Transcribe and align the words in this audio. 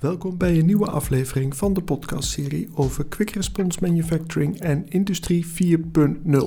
Welkom 0.00 0.36
bij 0.36 0.58
een 0.58 0.66
nieuwe 0.66 0.90
aflevering 0.90 1.56
van 1.56 1.72
de 1.72 1.82
podcastserie 1.82 2.68
over 2.74 3.06
Quick 3.06 3.30
Response 3.30 3.78
Manufacturing 3.80 4.60
en 4.60 4.88
Industrie 4.88 5.46
4.0. 5.46 6.38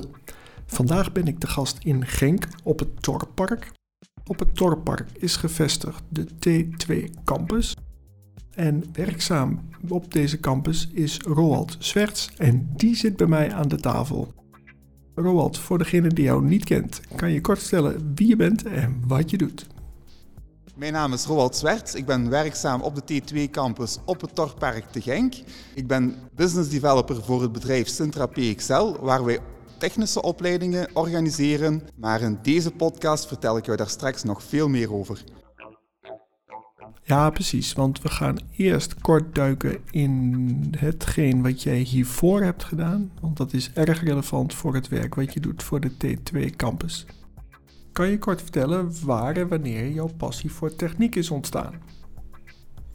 Vandaag 0.66 1.12
ben 1.12 1.26
ik 1.26 1.40
de 1.40 1.46
gast 1.46 1.78
in 1.82 2.06
Genk 2.06 2.48
op 2.62 2.78
het 2.78 3.02
Torpark. 3.02 3.72
Op 4.26 4.38
het 4.38 4.54
Torpark 4.54 5.08
is 5.12 5.36
gevestigd 5.36 6.02
de 6.08 6.26
T2 6.26 7.22
Campus. 7.24 7.76
En 8.50 8.84
werkzaam 8.92 9.60
op 9.88 10.12
deze 10.12 10.40
campus 10.40 10.88
is 10.92 11.16
Roald 11.16 11.76
Zwerts 11.78 12.30
en 12.36 12.70
die 12.76 12.96
zit 12.96 13.16
bij 13.16 13.26
mij 13.26 13.52
aan 13.52 13.68
de 13.68 13.80
tafel. 13.80 14.32
Roald, 15.14 15.58
voor 15.58 15.78
degene 15.78 16.08
die 16.08 16.24
jou 16.24 16.44
niet 16.44 16.64
kent, 16.64 17.00
kan 17.16 17.32
je 17.32 17.40
kort 17.40 17.58
vertellen 17.58 18.12
wie 18.14 18.28
je 18.28 18.36
bent 18.36 18.64
en 18.64 19.02
wat 19.06 19.30
je 19.30 19.36
doet. 19.36 19.66
Mijn 20.74 20.92
naam 20.92 21.12
is 21.12 21.24
Roald 21.24 21.56
Zwert. 21.56 21.94
Ik 21.94 22.06
ben 22.06 22.30
werkzaam 22.30 22.80
op 22.80 22.94
de 22.94 23.22
T2-campus 23.22 23.98
op 24.04 24.20
het 24.20 24.34
Torpark 24.34 24.84
te 24.90 25.00
Genk. 25.00 25.34
Ik 25.74 25.86
ben 25.86 26.16
business 26.34 26.70
developer 26.70 27.22
voor 27.22 27.42
het 27.42 27.52
bedrijf 27.52 27.88
Sintra 27.88 28.26
PXL, 28.26 28.96
waar 29.00 29.24
wij 29.24 29.38
technische 29.78 30.22
opleidingen 30.22 30.88
organiseren. 30.92 31.82
Maar 31.96 32.20
in 32.20 32.38
deze 32.42 32.70
podcast 32.70 33.26
vertel 33.26 33.56
ik 33.56 33.64
jou 33.64 33.76
daar 33.76 33.88
straks 33.88 34.22
nog 34.22 34.42
veel 34.42 34.68
meer 34.68 34.92
over. 34.92 35.24
Ja, 37.02 37.30
precies. 37.30 37.72
Want 37.72 38.02
we 38.02 38.08
gaan 38.08 38.38
eerst 38.56 39.00
kort 39.00 39.34
duiken 39.34 39.78
in 39.90 40.74
hetgeen 40.78 41.42
wat 41.42 41.62
jij 41.62 41.78
hiervoor 41.78 42.42
hebt 42.42 42.64
gedaan. 42.64 43.12
Want 43.20 43.36
dat 43.36 43.52
is 43.52 43.72
erg 43.72 44.02
relevant 44.02 44.54
voor 44.54 44.74
het 44.74 44.88
werk 44.88 45.14
wat 45.14 45.32
je 45.32 45.40
doet 45.40 45.62
voor 45.62 45.80
de 45.80 45.90
T2-campus. 45.90 47.06
Kan 47.92 48.08
je 48.10 48.18
kort 48.18 48.42
vertellen 48.42 48.94
waar 49.04 49.36
en 49.36 49.48
wanneer 49.48 49.90
jouw 49.90 50.10
passie 50.16 50.52
voor 50.52 50.74
techniek 50.74 51.16
is 51.16 51.30
ontstaan? 51.30 51.72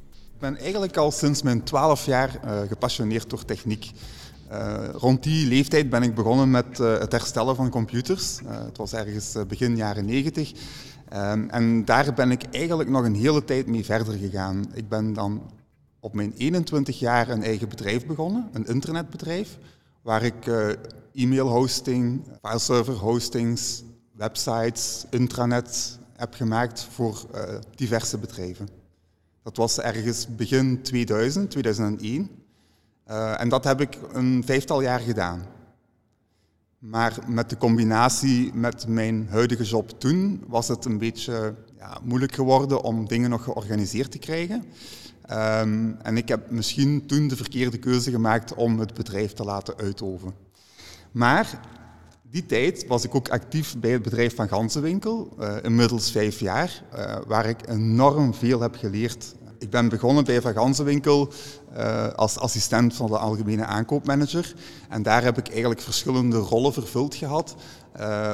Ik 0.09 0.39
ben 0.39 0.57
eigenlijk 0.57 0.97
al 0.97 1.11
sinds 1.11 1.41
mijn 1.41 1.63
12 1.63 2.05
jaar 2.05 2.39
uh, 2.45 2.59
gepassioneerd 2.67 3.29
door 3.29 3.45
techniek. 3.45 3.91
Uh, 4.51 4.89
rond 4.93 5.23
die 5.23 5.47
leeftijd 5.47 5.89
ben 5.89 6.03
ik 6.03 6.15
begonnen 6.15 6.51
met 6.51 6.79
uh, 6.79 6.97
het 6.97 7.11
herstellen 7.11 7.55
van 7.55 7.69
computers. 7.69 8.39
het 8.45 8.77
was 8.77 8.93
ergens 8.93 9.35
begin 9.47 9.75
jaren 9.75 10.05
90. 10.05 10.51
Um, 11.13 11.49
en 11.49 11.85
daar 11.85 12.13
ben 12.13 12.31
ik 12.31 12.43
eigenlijk 12.51 12.89
nog 12.89 13.05
een 13.05 13.15
hele 13.15 13.43
tijd 13.43 13.67
mee 13.67 13.85
verder 13.85 14.13
gegaan. 14.13 14.65
Ik 14.73 14.89
ben 14.89 15.13
dan 15.13 15.51
op 15.99 16.13
mijn 16.13 16.33
21 16.37 16.99
jaar 16.99 17.29
een 17.29 17.43
eigen 17.43 17.69
bedrijf 17.69 18.05
begonnen, 18.05 18.49
een 18.51 18.65
internetbedrijf, 18.65 19.57
waar 20.01 20.23
ik 20.23 20.47
e-mail 21.13 21.47
hosting, 21.47 22.21
fileserver 22.41 22.93
hostings, 22.93 23.83
websites, 24.17 25.05
intranet 25.09 25.99
heb 26.15 26.33
gemaakt 26.33 26.87
voor 26.91 27.25
uh, 27.35 27.41
diverse 27.75 28.17
bedrijven. 28.17 28.69
Dat 29.43 29.57
was 29.57 29.79
ergens 29.79 30.27
begin 30.35 30.81
2000, 30.81 31.51
2001. 31.51 32.29
Uh, 33.07 33.41
en 33.41 33.49
dat 33.49 33.63
heb 33.63 33.81
ik 33.81 33.97
een 34.13 34.43
vijftal 34.45 34.81
jaar 34.81 34.99
gedaan. 34.99 35.45
Maar 36.79 37.17
met 37.27 37.49
de 37.49 37.57
combinatie 37.57 38.53
met 38.53 38.87
mijn 38.87 39.27
huidige 39.29 39.63
job 39.63 39.99
toen 39.99 40.43
was 40.47 40.67
het 40.67 40.85
een 40.85 40.97
beetje 40.97 41.55
ja, 41.77 41.97
moeilijk 42.03 42.33
geworden 42.33 42.81
om 42.81 43.07
dingen 43.07 43.29
nog 43.29 43.43
georganiseerd 43.43 44.11
te 44.11 44.17
krijgen. 44.17 44.63
Um, 45.31 45.97
en 46.01 46.17
ik 46.17 46.27
heb 46.27 46.51
misschien 46.51 47.05
toen 47.05 47.27
de 47.27 47.35
verkeerde 47.35 47.77
keuze 47.77 48.11
gemaakt 48.11 48.53
om 48.53 48.79
het 48.79 48.93
bedrijf 48.93 49.33
te 49.33 49.43
laten 49.43 49.77
uitoven. 49.77 50.33
Maar 51.11 51.59
die 52.37 52.45
tijd 52.45 52.87
was 52.87 53.03
ik 53.03 53.15
ook 53.15 53.29
actief 53.29 53.75
bij 53.79 53.91
het 53.91 54.01
bedrijf 54.01 54.35
van 54.35 54.47
Ganzenwinkel, 54.47 55.35
uh, 55.39 55.55
inmiddels 55.61 56.11
vijf 56.11 56.39
jaar, 56.39 56.83
uh, 56.95 57.15
waar 57.27 57.45
ik 57.45 57.67
enorm 57.67 58.33
veel 58.33 58.61
heb 58.61 58.75
geleerd. 58.75 59.35
Ik 59.59 59.69
ben 59.69 59.89
begonnen 59.89 60.23
bij 60.23 60.41
Van 60.41 60.53
Ganzenwinkel 60.53 61.31
uh, 61.77 62.07
als 62.07 62.37
assistent 62.37 62.95
van 62.95 63.07
de 63.07 63.17
algemene 63.17 63.65
aankoopmanager. 63.65 64.53
En 64.89 65.03
daar 65.03 65.23
heb 65.23 65.37
ik 65.37 65.49
eigenlijk 65.49 65.81
verschillende 65.81 66.37
rollen 66.37 66.73
vervuld 66.73 67.15
gehad, 67.15 67.55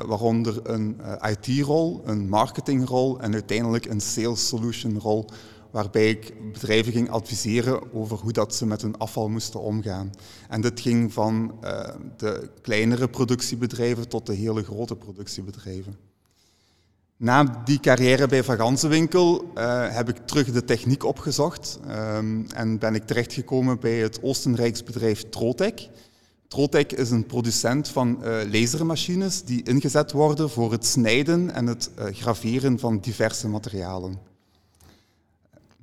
waaronder 0.05 0.59
een 0.63 0.97
IT-rol, 1.21 2.01
een 2.05 2.29
marketingrol 2.29 3.19
en 3.19 3.33
uiteindelijk 3.33 3.85
een 3.85 4.01
sales 4.01 4.47
solution 4.47 4.99
rol 4.99 5.25
waarbij 5.73 6.09
ik 6.09 6.33
bedrijven 6.51 6.91
ging 6.91 7.09
adviseren 7.09 7.93
over 7.93 8.17
hoe 8.17 8.31
dat 8.31 8.55
ze 8.55 8.65
met 8.65 8.81
hun 8.81 8.97
afval 8.97 9.29
moesten 9.29 9.59
omgaan. 9.59 10.11
En 10.49 10.61
dit 10.61 10.79
ging 10.79 11.13
van 11.13 11.57
uh, 11.63 11.89
de 12.17 12.49
kleinere 12.61 13.07
productiebedrijven 13.07 14.07
tot 14.07 14.25
de 14.25 14.33
hele 14.33 14.63
grote 14.63 14.95
productiebedrijven. 14.95 15.97
Na 17.17 17.61
die 17.65 17.79
carrière 17.79 18.27
bij 18.27 18.43
Van 18.43 18.57
Ganzenwinkel 18.57 19.51
uh, 19.57 19.95
heb 19.95 20.09
ik 20.09 20.17
terug 20.25 20.51
de 20.51 20.65
techniek 20.65 21.03
opgezocht 21.03 21.79
um, 21.87 22.47
en 22.55 22.79
ben 22.79 22.95
ik 22.95 23.05
terechtgekomen 23.05 23.79
bij 23.79 23.97
het 23.97 24.21
Oostenrijksbedrijf 24.21 25.29
Trotec. 25.29 25.89
Trotec 26.47 26.91
is 26.91 27.11
een 27.11 27.25
producent 27.25 27.87
van 27.87 28.19
uh, 28.23 28.37
lasermachines 28.51 29.43
die 29.43 29.63
ingezet 29.63 30.11
worden 30.11 30.49
voor 30.49 30.71
het 30.71 30.85
snijden 30.85 31.51
en 31.53 31.67
het 31.67 31.89
graveren 31.95 32.79
van 32.79 32.99
diverse 32.99 33.47
materialen. 33.47 34.32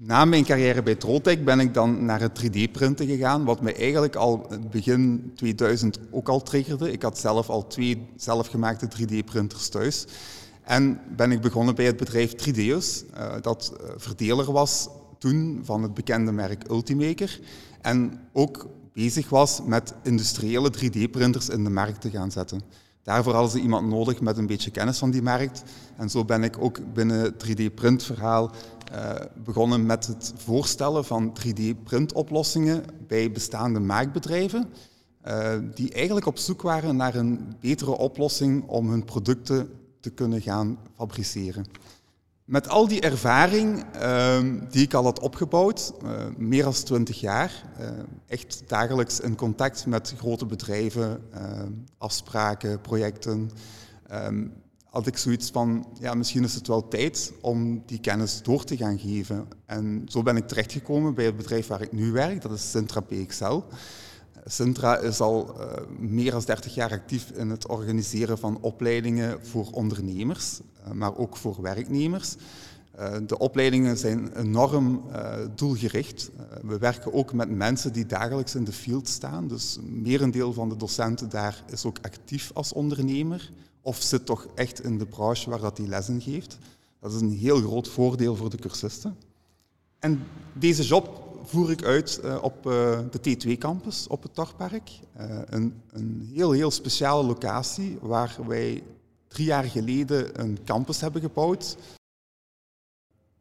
Na 0.03 0.25
mijn 0.25 0.45
carrière 0.45 0.83
bij 0.83 0.95
Trotec 0.95 1.45
ben 1.45 1.61
ik 1.61 1.75
dan 1.75 2.05
naar 2.05 2.21
het 2.21 2.43
3D-printen 2.43 3.07
gegaan, 3.07 3.45
wat 3.45 3.61
mij 3.61 3.77
eigenlijk 3.77 4.17
al 4.17 4.47
begin 4.71 5.33
2000 5.37 5.99
ook 6.11 6.29
al 6.29 6.43
triggerde. 6.43 6.93
Ik 6.93 7.03
had 7.03 7.19
zelf 7.19 7.49
al 7.49 7.67
twee 7.67 8.07
zelfgemaakte 8.17 8.89
3D-printers 8.89 9.69
thuis. 9.69 10.07
En 10.63 11.01
ben 11.17 11.33
ik 11.33 11.41
begonnen 11.41 11.75
bij 11.75 11.85
het 11.85 11.97
bedrijf 11.97 12.33
3Deus, 12.33 13.15
uh, 13.15 13.33
dat 13.41 13.73
eh, 13.81 13.89
verdeler 13.97 14.53
was 14.53 14.89
toen 15.19 15.61
van 15.63 15.83
het 15.83 15.95
bekende 15.95 16.33
merk 16.33 16.71
Ultimaker. 16.71 17.41
En 17.81 18.21
ook 18.33 18.69
bezig 18.93 19.29
was 19.29 19.61
met 19.67 19.95
industriële 20.03 20.73
3D-printers 20.79 21.49
in 21.49 21.65
de 21.65 21.71
markt 21.71 22.01
te 22.01 22.11
gaan 22.11 22.31
zetten. 22.31 22.61
Daarvoor 23.03 23.33
hadden 23.33 23.51
ze 23.51 23.61
iemand 23.61 23.89
nodig 23.89 24.21
met 24.21 24.37
een 24.37 24.47
beetje 24.47 24.71
kennis 24.71 24.99
van 24.99 25.11
die 25.11 25.23
markt. 25.23 25.63
En 25.97 26.11
zo 26.11 26.25
ben 26.25 26.45
ik 26.45 26.57
ook 26.59 26.93
binnen 26.93 27.21
het 27.21 27.47
3D-printverhaal 27.47 28.51
uh, 28.93 29.15
begonnen 29.45 29.87
met 29.87 30.07
het 30.07 30.33
voorstellen 30.37 31.05
van 31.05 31.37
3D-printoplossingen 31.39 32.85
bij 33.07 33.33
bestaande 33.33 33.81
maakbedrijven, 33.81 34.69
uh, 35.27 35.53
die 35.75 35.93
eigenlijk 35.93 36.27
op 36.27 36.39
zoek 36.39 36.63
waren 36.63 36.97
naar 36.97 37.15
een 37.15 37.57
betere 37.61 37.97
oplossing 37.99 38.69
om 38.69 38.91
hun 38.91 39.05
producten 39.05 39.71
te 40.01 40.11
kunnen 40.11 40.41
gaan 40.41 40.79
fabriceren. 40.97 41.67
Met 42.51 42.69
al 42.69 42.89
die 42.89 43.01
ervaring 43.01 43.85
uh, 43.97 44.39
die 44.71 44.83
ik 44.83 44.95
al 44.95 45.05
had 45.05 45.21
opgebouwd, 45.21 45.93
meer 46.37 46.63
dan 46.63 46.73
20 46.73 47.21
jaar, 47.21 47.65
echt 48.27 48.63
dagelijks 48.67 49.21
in 49.21 49.37
contact 49.37 49.87
met 49.87 50.15
grote 50.19 50.47
bedrijven, 50.47 51.23
afspraken, 51.99 52.81
projecten, 52.81 53.51
ehm, 54.07 54.47
had 54.85 55.07
ik 55.07 55.17
zoiets 55.17 55.51
van, 55.51 55.87
ja, 56.01 56.15
misschien 56.15 56.45
is 56.45 56.55
het 56.55 56.67
wel 56.67 56.89
tijd 56.89 57.33
om 57.41 57.83
die 57.87 58.01
kennis 58.01 58.43
door 58.43 58.65
te 58.65 58.77
gaan 58.77 58.99
geven. 58.99 59.49
En 59.67 60.03
zo 60.09 60.23
ben 60.23 60.37
ik 60.37 60.49
terechtgekomen 60.49 61.15
bij 61.15 61.25
het 61.25 61.37
bedrijf 61.37 61.67
waar 61.67 61.83
ik 61.83 61.93
nu 61.93 62.13
werk, 62.13 62.43
dat 62.43 62.53
is 62.53 62.71
Sintra 62.71 63.01
PXL. 63.01 63.61
Sintra 64.45 64.99
is 64.99 65.21
al 65.21 65.55
uh, 65.59 65.67
meer 65.99 66.31
dan 66.31 66.43
30 66.45 66.75
jaar 66.75 66.91
actief 66.91 67.31
in 67.31 67.51
het 67.51 67.69
organiseren 67.69 68.39
van 68.39 68.59
opleidingen 68.61 69.47
voor 69.47 69.71
ondernemers, 69.71 70.61
uh, 70.87 70.93
maar 70.93 71.17
ook 71.17 71.37
voor 71.37 71.63
werknemers. 71.63 72.35
Uh, 72.99 73.17
de 73.27 73.39
opleidingen 73.39 73.97
zijn 73.97 74.37
enorm 74.37 75.03
doelgericht. 75.55 76.31
we 76.63 76.79
werken 76.79 77.13
ook 77.13 77.33
met 77.33 77.51
mensen 77.51 77.93
die 77.93 78.07
dagelijks 78.07 78.55
in 78.55 78.65
de 78.65 78.73
field 78.73 79.09
staan, 79.09 79.49
dus 79.49 79.79
merendeel 79.83 80.53
van 80.53 80.69
de 80.69 80.77
docenten 80.77 81.29
daar 81.29 81.65
is 81.67 81.85
ook 81.85 81.99
actief 82.03 82.51
als 82.55 82.73
ondernemer 82.73 83.51
of 83.83 84.03
zit 84.03 84.27
toch 84.27 84.47
echt 84.55 84.85
in 84.85 84.99
de 84.99 85.07
branche 85.07 85.51
waar 85.51 85.61
dat 85.61 85.77
die 85.77 85.89
lessen 85.89 86.21
geeft. 86.21 86.59
Dat 87.01 87.13
is 87.13 87.21
een 87.21 87.39
heel 87.39 87.61
groot 87.61 87.89
voordeel 87.89 88.37
voor 88.37 88.51
de 88.51 88.59
cursisten. 88.59 89.17
En 89.99 90.23
deze 90.53 90.83
job 90.83 91.30
voer 91.51 91.71
ik 91.71 91.85
uit 91.85 92.21
uh, 92.25 92.43
op 92.43 92.67
uh, 92.67 92.99
de 93.11 93.19
T2-campus 93.19 94.07
op 94.07 94.23
het 94.23 94.35
Torpark. 94.35 94.91
Uh, 95.21 95.41
een, 95.45 95.83
een, 95.91 96.31
heel, 96.35 96.53
heel 96.53 96.71
speciale 96.71 97.25
locatie 97.25 97.99
waar 98.01 98.37
wij 98.47 98.83
drie 99.29 99.47
jaar 99.47 99.65
geleden 99.65 100.41
een 100.41 100.59
campus 100.65 101.01
hebben 101.01 101.21
gebouwd. 101.21 101.77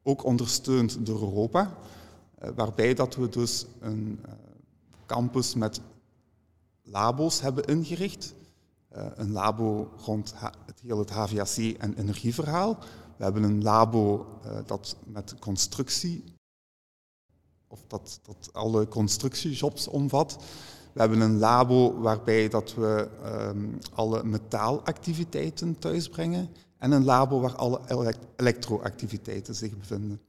Ook 0.03 0.23
ondersteund 0.23 1.05
door 1.05 1.21
Europa. 1.21 1.73
waarbij 2.55 2.93
dat 2.93 3.15
we 3.15 3.29
dus 3.29 3.65
een 3.79 4.19
campus 5.05 5.53
met 5.53 5.81
labo's 6.83 7.41
hebben 7.41 7.65
ingericht 7.65 8.33
een 9.15 9.31
labo 9.31 9.91
rond 10.05 10.33
het 10.65 10.79
hele 10.81 10.99
het 10.99 11.09
HVAC 11.09 11.77
en 11.77 11.97
energieverhaal. 11.97 12.77
We 13.17 13.23
hebben 13.23 13.43
een 13.43 13.63
labo 13.63 14.27
dat 14.65 14.95
met 15.05 15.35
constructie, 15.39 16.23
of 17.69 17.79
dat, 17.87 18.19
dat 18.25 18.49
alle 18.51 18.87
constructiejobs 18.87 19.87
omvat. 19.87 20.37
We 20.93 20.99
hebben 20.99 21.21
een 21.21 21.37
labo 21.37 21.99
waarbij 21.99 22.49
dat 22.49 22.73
we 22.73 23.07
um, 23.25 23.79
alle 23.93 24.23
metaalactiviteiten 24.23 25.79
thuisbrengen. 25.79 26.49
En 26.77 26.91
een 26.91 27.03
labo 27.03 27.39
waar 27.39 27.55
alle 27.55 28.13
elektroactiviteiten 28.35 29.55
zich 29.55 29.77
bevinden. 29.77 30.21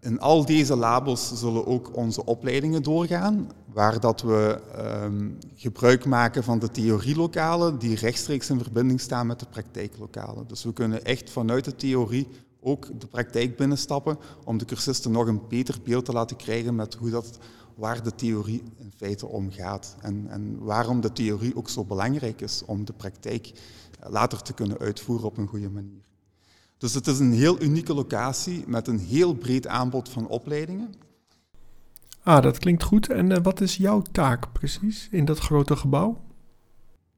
in 0.00 0.20
al 0.20 0.44
deze 0.44 0.76
labels 0.76 1.38
zullen 1.38 1.66
ook 1.66 1.96
onze 1.96 2.24
opleidingen 2.24 2.82
doorgaan, 2.82 3.50
waar 3.72 4.00
dat 4.00 4.22
we 4.22 4.60
ehm, 4.76 5.30
gebruik 5.54 6.04
maken 6.04 6.44
van 6.44 6.58
de 6.58 6.70
theorielokalen 6.70 7.78
die 7.78 7.96
rechtstreeks 7.96 8.50
in 8.50 8.62
verbinding 8.62 9.00
staan 9.00 9.26
met 9.26 9.40
de 9.40 9.46
praktijklokalen. 9.46 10.46
Dus 10.46 10.64
we 10.64 10.72
kunnen 10.72 11.04
echt 11.04 11.30
vanuit 11.30 11.64
de 11.64 11.76
theorie 11.76 12.28
ook 12.60 13.00
de 13.00 13.06
praktijk 13.06 13.56
binnenstappen 13.56 14.18
om 14.44 14.58
de 14.58 14.64
cursisten 14.64 15.10
nog 15.10 15.26
een 15.26 15.40
beter 15.48 15.78
beeld 15.84 16.04
te 16.04 16.12
laten 16.12 16.36
krijgen 16.36 16.74
met 16.74 16.94
hoe 16.94 17.10
dat, 17.10 17.38
waar 17.74 18.02
de 18.02 18.14
theorie 18.14 18.62
in 18.76 18.92
feite 18.96 19.26
om 19.26 19.50
gaat. 19.50 19.96
En, 20.00 20.26
en 20.28 20.58
waarom 20.58 21.00
de 21.00 21.12
theorie 21.12 21.56
ook 21.56 21.68
zo 21.68 21.84
belangrijk 21.84 22.40
is 22.40 22.62
om 22.64 22.84
de 22.84 22.92
praktijk 22.92 23.52
later 24.08 24.42
te 24.42 24.52
kunnen 24.52 24.78
uitvoeren 24.78 25.26
op 25.26 25.38
een 25.38 25.46
goede 25.46 25.70
manier. 25.70 26.06
Dus 26.78 26.94
het 26.94 27.06
is 27.06 27.18
een 27.18 27.32
heel 27.32 27.62
unieke 27.62 27.94
locatie 27.94 28.64
met 28.66 28.86
een 28.86 28.98
heel 28.98 29.34
breed 29.34 29.66
aanbod 29.66 30.08
van 30.08 30.28
opleidingen. 30.28 30.94
Ah, 32.22 32.42
dat 32.42 32.58
klinkt 32.58 32.82
goed. 32.82 33.10
En 33.10 33.30
uh, 33.30 33.36
wat 33.42 33.60
is 33.60 33.76
jouw 33.76 34.02
taak 34.12 34.52
precies 34.52 35.08
in 35.10 35.24
dat 35.24 35.38
grote 35.38 35.76
gebouw? 35.76 36.20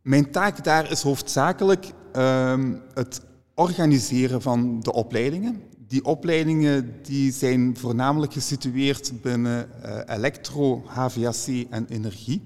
Mijn 0.03 0.31
taak 0.31 0.65
daar 0.65 0.91
is 0.91 1.03
hoofdzakelijk 1.03 1.93
uh, 2.17 2.59
het 2.95 3.21
organiseren 3.61 4.43
van 4.43 4.81
de 4.81 4.93
opleidingen. 4.93 5.63
Die 5.89 6.05
opleidingen 6.05 6.95
die 7.03 7.33
zijn 7.33 7.77
voornamelijk 7.77 8.33
gesitueerd 8.33 9.13
binnen 9.23 9.69
uh, 9.85 10.01
elektro, 10.07 10.83
HVAC 10.87 11.67
en 11.71 11.87
energie. 11.89 12.43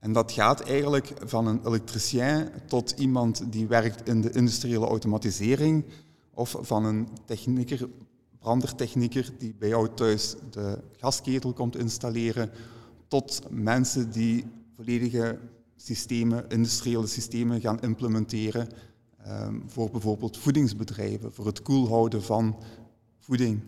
En 0.00 0.12
dat 0.12 0.32
gaat 0.32 0.60
eigenlijk 0.60 1.12
van 1.24 1.46
een 1.46 1.60
elektricien 1.66 2.48
tot 2.66 2.94
iemand 2.98 3.52
die 3.52 3.66
werkt 3.66 4.08
in 4.08 4.20
de 4.20 4.30
industriële 4.30 4.86
automatisering, 4.86 5.84
of 6.30 6.56
van 6.60 6.84
een 6.84 7.08
technieker, 7.24 7.88
brandertechnieker 8.38 9.30
die 9.38 9.54
bij 9.58 9.68
jou 9.68 9.88
thuis 9.94 10.34
de 10.50 10.78
gasketel 10.96 11.52
komt 11.52 11.76
installeren, 11.76 12.50
tot 13.08 13.40
mensen 13.50 14.10
die 14.10 14.44
volledige 14.76 15.38
systemen, 15.76 16.44
industriële 16.48 17.06
systemen 17.06 17.60
gaan 17.60 17.80
implementeren 17.80 18.68
voor 19.66 19.90
bijvoorbeeld 19.90 20.38
voedingsbedrijven, 20.38 21.32
voor 21.32 21.46
het 21.46 21.62
koelhouden 21.62 22.22
van 22.22 22.56
voeding. 23.18 23.62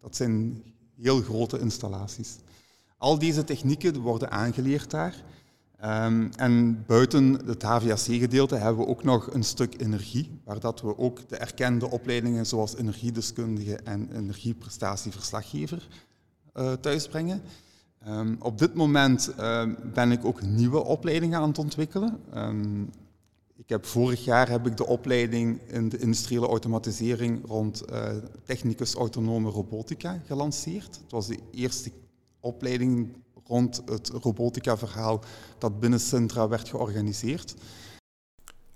Dat 0.00 0.16
zijn 0.16 0.62
heel 0.96 1.20
grote 1.20 1.58
installaties. 1.58 2.36
Al 2.98 3.18
deze 3.18 3.44
technieken 3.44 4.00
worden 4.00 4.30
aangeleerd 4.30 4.90
daar. 4.90 5.24
Um, 5.84 6.30
en 6.36 6.84
buiten 6.86 7.46
het 7.46 7.62
HVAC-gedeelte 7.62 8.56
hebben 8.56 8.84
we 8.84 8.90
ook 8.90 9.04
nog 9.04 9.34
een 9.34 9.44
stuk 9.44 9.80
energie, 9.80 10.40
waar 10.44 10.60
dat 10.60 10.80
we 10.80 10.98
ook 10.98 11.28
de 11.28 11.36
erkende 11.36 11.90
opleidingen 11.90 12.46
zoals 12.46 12.76
energiedeskundige 12.76 13.76
en 13.76 14.16
energieprestatieverslaggever 14.16 15.88
uh, 16.54 16.72
thuisbrengen. 16.72 17.42
Um, 18.08 18.36
op 18.40 18.58
dit 18.58 18.74
moment 18.74 19.34
ben 19.92 20.12
ik 20.12 20.24
ook 20.24 20.42
nieuwe 20.42 20.84
opleidingen 20.84 21.40
aan 21.40 21.48
het 21.48 21.58
ontwikkelen. 21.58 22.18
Ik 23.60 23.68
heb, 23.68 23.86
vorig 23.86 24.24
jaar 24.24 24.48
heb 24.48 24.66
ik 24.66 24.76
de 24.76 24.86
opleiding 24.86 25.60
in 25.66 25.88
de 25.88 25.98
industriële 25.98 26.46
automatisering 26.46 27.46
rond 27.46 27.82
uh, 27.90 28.08
technicus 28.44 28.94
autonome 28.94 29.50
robotica 29.50 30.22
gelanceerd. 30.26 30.98
Het 31.02 31.10
was 31.10 31.26
de 31.26 31.38
eerste 31.50 31.90
opleiding 32.40 33.16
rond 33.46 33.82
het 33.86 34.08
robotica-verhaal 34.08 35.20
dat 35.58 35.80
binnen 35.80 36.00
Centra 36.00 36.48
werd 36.48 36.68
georganiseerd. 36.68 37.54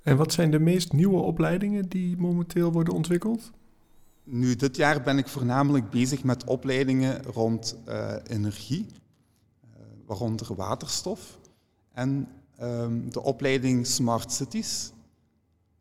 En 0.02 0.16
wat 0.16 0.32
zijn 0.32 0.50
de 0.50 0.58
meest 0.58 0.92
nieuwe 0.92 1.20
opleidingen 1.20 1.88
die 1.88 2.16
momenteel 2.16 2.72
worden 2.72 2.94
ontwikkeld? 2.94 3.50
Nu, 4.25 4.56
dit 4.56 4.76
jaar 4.76 5.02
ben 5.02 5.19
ik 5.19 5.28
voornamelijk 5.28 5.90
bezig 5.90 6.25
met 6.25 6.44
opleidingen 6.44 7.22
rond 7.22 7.76
uh, 7.88 8.14
energie, 8.26 8.86
uh, 8.86 9.81
waaronder 10.06 10.54
waterstof, 10.54 11.38
en 11.92 12.28
um, 12.62 13.10
de 13.10 13.22
opleiding 13.22 13.86
Smart 13.86 14.32
Cities, 14.32 14.92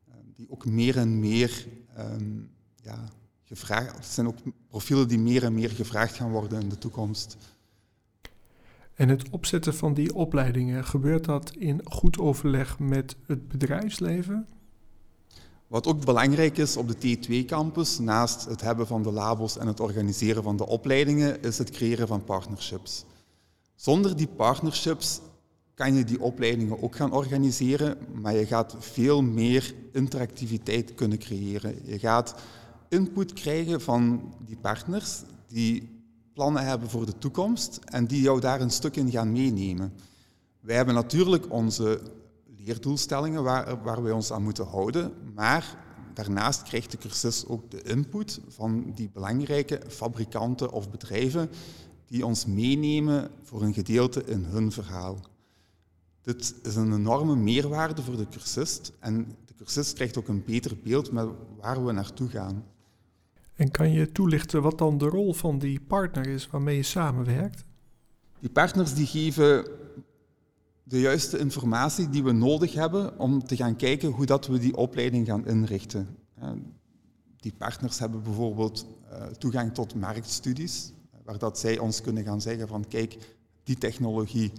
uh, 0.09 0.15
die 0.35 0.47
ook 0.49 0.65
meer 0.65 0.97
en 0.97 1.19
meer 1.19 1.67
um, 1.97 2.49
ja, 2.83 3.03
gevraagd, 3.43 3.95
het 3.95 4.05
zijn 4.05 4.27
ook 4.27 4.37
profielen 4.67 5.07
die 5.07 5.19
meer 5.19 5.43
en 5.43 5.53
meer 5.53 5.69
gevraagd 5.69 6.15
gaan 6.15 6.31
worden 6.31 6.61
in 6.61 6.69
de 6.69 6.77
toekomst. 6.77 7.37
En 8.93 9.09
het 9.09 9.29
opzetten 9.29 9.75
van 9.75 9.93
die 9.93 10.13
opleidingen, 10.13 10.85
gebeurt 10.85 11.25
dat 11.25 11.51
in 11.51 11.81
goed 11.83 12.19
overleg 12.19 12.79
met 12.79 13.15
het 13.27 13.47
bedrijfsleven? 13.47 14.47
Wat 15.67 15.87
ook 15.87 16.05
belangrijk 16.05 16.57
is 16.57 16.77
op 16.77 16.87
de 16.87 17.17
T2-campus, 17.17 17.99
naast 17.99 18.45
het 18.45 18.61
hebben 18.61 18.87
van 18.87 19.03
de 19.03 19.11
labels 19.11 19.57
en 19.57 19.67
het 19.67 19.79
organiseren 19.79 20.43
van 20.43 20.57
de 20.57 20.67
opleidingen, 20.67 21.41
is 21.41 21.57
het 21.57 21.69
creëren 21.69 22.07
van 22.07 22.23
partnerships. 22.23 23.05
Zonder 23.75 24.15
die 24.15 24.27
partnerships 24.27 25.19
kan 25.73 25.95
je 25.95 26.03
die 26.03 26.21
opleidingen 26.21 26.83
ook 26.83 26.95
gaan 26.95 27.11
organiseren, 27.11 27.97
maar 28.21 28.35
je 28.35 28.45
gaat 28.45 28.75
veel 28.79 29.21
meer 29.21 29.73
interactiviteit 29.91 30.93
kunnen 30.93 31.17
creëren. 31.17 31.75
Je 31.83 31.99
gaat 31.99 32.35
input 32.89 33.33
krijgen 33.33 33.81
van 33.81 34.33
die 34.45 34.57
partners 34.57 35.21
die 35.47 36.01
plannen 36.33 36.65
hebben 36.65 36.89
voor 36.89 37.05
de 37.05 37.17
toekomst 37.17 37.79
en 37.85 38.05
die 38.05 38.21
jou 38.21 38.39
daar 38.39 38.61
een 38.61 38.69
stuk 38.69 38.95
in 38.95 39.11
gaan 39.11 39.31
meenemen. 39.31 39.93
Wij 40.59 40.75
hebben 40.75 40.95
natuurlijk 40.95 41.51
onze 41.51 42.01
leerdoelstellingen 42.57 43.43
waar, 43.43 43.83
waar 43.83 44.03
wij 44.03 44.11
ons 44.11 44.31
aan 44.31 44.43
moeten 44.43 44.65
houden, 44.65 45.13
maar 45.35 45.77
daarnaast 46.13 46.63
krijgt 46.63 46.91
de 46.91 46.97
cursus 46.97 47.45
ook 47.45 47.71
de 47.71 47.81
input 47.81 48.39
van 48.47 48.91
die 48.95 49.09
belangrijke 49.13 49.81
fabrikanten 49.87 50.71
of 50.71 50.89
bedrijven 50.89 51.49
die 52.05 52.25
ons 52.25 52.45
meenemen 52.45 53.29
voor 53.41 53.61
een 53.61 53.73
gedeelte 53.73 54.23
in 54.25 54.43
hun 54.43 54.71
verhaal. 54.71 55.19
Dit 56.23 56.55
is 56.63 56.75
een 56.75 56.93
enorme 56.93 57.35
meerwaarde 57.35 58.01
voor 58.01 58.17
de 58.17 58.27
cursist 58.29 58.91
en 58.99 59.35
de 59.45 59.53
cursist 59.55 59.93
krijgt 59.93 60.17
ook 60.17 60.27
een 60.27 60.43
beter 60.45 60.77
beeld 60.83 61.11
met 61.11 61.27
waar 61.59 61.85
we 61.85 61.91
naartoe 61.91 62.29
gaan. 62.29 62.63
En 63.53 63.71
kan 63.71 63.91
je 63.91 64.11
toelichten 64.11 64.61
wat 64.61 64.77
dan 64.77 64.97
de 64.97 65.05
rol 65.05 65.33
van 65.33 65.59
die 65.59 65.79
partner 65.79 66.27
is 66.27 66.47
waarmee 66.47 66.75
je 66.75 66.83
samenwerkt? 66.83 67.63
Die 68.39 68.49
partners 68.49 68.93
die 68.93 69.05
geven 69.05 69.65
de 70.83 70.99
juiste 70.99 71.37
informatie 71.37 72.09
die 72.09 72.23
we 72.23 72.31
nodig 72.31 72.73
hebben 72.73 73.19
om 73.19 73.43
te 73.43 73.55
gaan 73.55 73.75
kijken 73.75 74.09
hoe 74.09 74.25
dat 74.25 74.47
we 74.47 74.59
die 74.59 74.75
opleiding 74.75 75.27
gaan 75.27 75.47
inrichten. 75.47 76.17
Die 77.37 77.53
partners 77.57 77.99
hebben 77.99 78.23
bijvoorbeeld 78.23 78.85
eh, 79.09 79.25
toegang 79.25 79.73
tot 79.73 79.95
marktstudies, 79.95 80.93
waar 81.23 81.37
dat 81.37 81.59
zij 81.59 81.77
ons 81.77 82.01
kunnen 82.01 82.23
gaan 82.23 82.41
zeggen 82.41 82.67
van 82.67 82.87
kijk, 82.87 83.17
die 83.63 83.77
technologie 83.77 84.51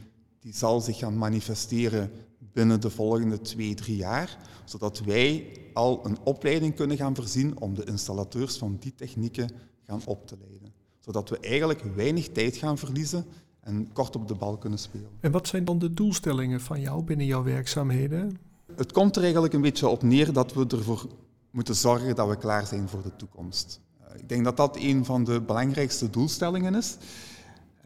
die 0.45 0.55
zal 0.55 0.81
zich 0.81 0.99
gaan 0.99 1.19
manifesteren 1.19 2.11
binnen 2.53 2.81
de 2.81 2.91
volgende 2.91 3.41
twee, 3.41 3.75
drie 3.75 3.97
jaar, 3.97 4.39
zodat 4.65 5.01
wij 5.01 5.47
al 5.73 6.07
een 6.07 6.17
opleiding 6.25 6.75
kunnen 6.75 6.97
gaan 6.97 7.15
voorzien 7.15 7.61
om 7.61 7.75
de 7.75 7.85
installateurs 7.85 8.57
van 8.57 8.77
die 8.81 8.95
technieken 8.95 9.51
gaan 9.87 10.01
op 10.05 10.27
te 10.27 10.37
leiden. 10.41 10.73
Zodat 10.99 11.29
we 11.29 11.39
eigenlijk 11.39 11.83
weinig 11.95 12.29
tijd 12.29 12.57
gaan 12.57 12.79
verliezen 12.79 13.25
en 13.61 13.93
kort 13.93 14.17
op 14.17 14.29
de 14.29 14.35
bal 14.35 14.57
kunnen 14.57 14.79
spelen. 14.79 15.09
En 15.21 15.31
wat 15.31 15.49
zijn 15.49 15.65
dan 15.65 15.79
de 15.79 15.95
doelstellingen 15.95 16.61
van 16.61 16.81
jou 16.81 17.05
binnen 17.05 17.27
jouw 17.27 17.43
werkzaamheden? 17.43 18.39
Het 18.77 18.93
komt 18.93 19.17
er 19.17 19.23
eigenlijk 19.23 19.55
een 19.55 19.61
beetje 19.61 19.89
op 19.89 20.03
neer 20.03 20.33
dat 20.33 20.53
we 20.53 20.67
ervoor 20.67 21.07
moeten 21.51 21.75
zorgen 21.75 22.15
dat 22.15 22.29
we 22.29 22.37
klaar 22.37 22.67
zijn 22.67 22.89
voor 22.89 23.03
de 23.03 23.17
toekomst. 23.17 23.81
Eh, 24.01 24.21
ik 24.21 24.29
denk 24.29 24.45
dat 24.45 24.57
dat 24.57 24.77
een 24.77 25.05
van 25.05 25.25
de 25.25 25.41
belangrijkste 25.41 26.11
doelstellingen 26.11 26.75
is. 26.75 26.97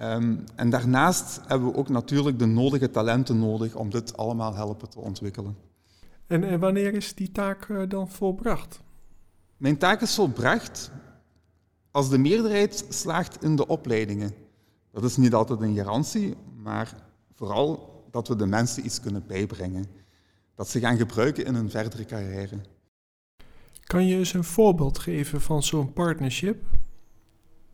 Um, 0.01 0.45
en 0.55 0.71
daarnaast 0.71 1.41
hebben 1.47 1.69
we 1.73 1.77
ook 1.77 1.89
natuurlijk 1.89 2.39
de 2.39 2.47
nodige 2.47 2.91
talenten 2.91 3.39
nodig 3.39 3.75
om 3.75 3.91
dit 3.91 4.17
allemaal 4.17 4.55
helpen 4.55 4.89
te 4.89 4.99
ontwikkelen. 5.01 5.57
En, 6.27 6.45
en 6.45 6.61
wanneer 6.61 6.95
is 6.95 7.15
die 7.15 7.33
taak 7.33 7.69
uh, 7.69 7.83
dan 7.89 8.11
volbracht? 8.11 8.81
Mijn 9.57 9.79
taak 9.79 10.01
is 10.01 10.15
volbracht 10.15 10.91
als 11.91 12.11
de 12.11 12.19
meerderheid 12.19 12.85
slaagt 12.89 13.43
in 13.43 13.57
de 13.57 13.67
opleidingen. 13.67 14.35
Dat 14.91 15.05
is 15.05 15.17
niet 15.17 15.35
altijd 15.35 15.61
een 15.61 15.77
garantie, 15.77 16.37
maar 16.57 16.95
vooral 17.35 17.97
dat 18.11 18.29
we 18.29 18.37
de 18.37 18.47
mensen 18.47 18.85
iets 18.85 19.01
kunnen 19.01 19.27
bijbrengen. 19.27 19.85
Dat 20.55 20.69
ze 20.69 20.81
gaan 20.81 20.97
gebruiken 20.97 21.45
in 21.45 21.55
hun 21.55 21.71
verdere 21.71 22.05
carrière. 22.05 22.61
Kan 23.85 24.07
je 24.07 24.17
eens 24.17 24.33
een 24.33 24.45
voorbeeld 24.45 24.99
geven 24.99 25.41
van 25.41 25.63
zo'n 25.63 25.93
partnership? 25.93 26.65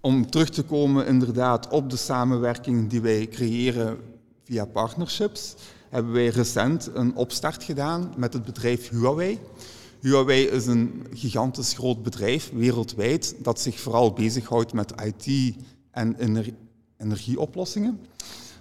Om 0.05 0.31
terug 0.31 0.49
te 0.49 0.63
komen 0.63 1.07
inderdaad 1.07 1.69
op 1.69 1.91
de 1.91 1.97
samenwerking 1.97 2.91
die 2.91 3.01
wij 3.01 3.29
creëren 3.29 3.99
via 4.43 4.65
partnerships, 4.65 5.55
hebben 5.89 6.13
wij 6.13 6.29
recent 6.29 6.91
een 6.95 7.17
opstart 7.17 7.65
gedaan 7.65 8.13
met 8.17 8.33
het 8.33 8.45
bedrijf 8.45 8.89
Huawei. 8.89 9.39
Huawei 10.01 10.45
is 10.47 10.67
een 10.67 11.07
gigantisch 11.13 11.73
groot 11.73 12.03
bedrijf 12.03 12.51
wereldwijd 12.55 13.35
dat 13.39 13.61
zich 13.61 13.81
vooral 13.81 14.13
bezighoudt 14.13 14.73
met 14.73 14.93
IT 15.05 15.57
en 15.91 16.17
energieoplossingen. 16.99 18.01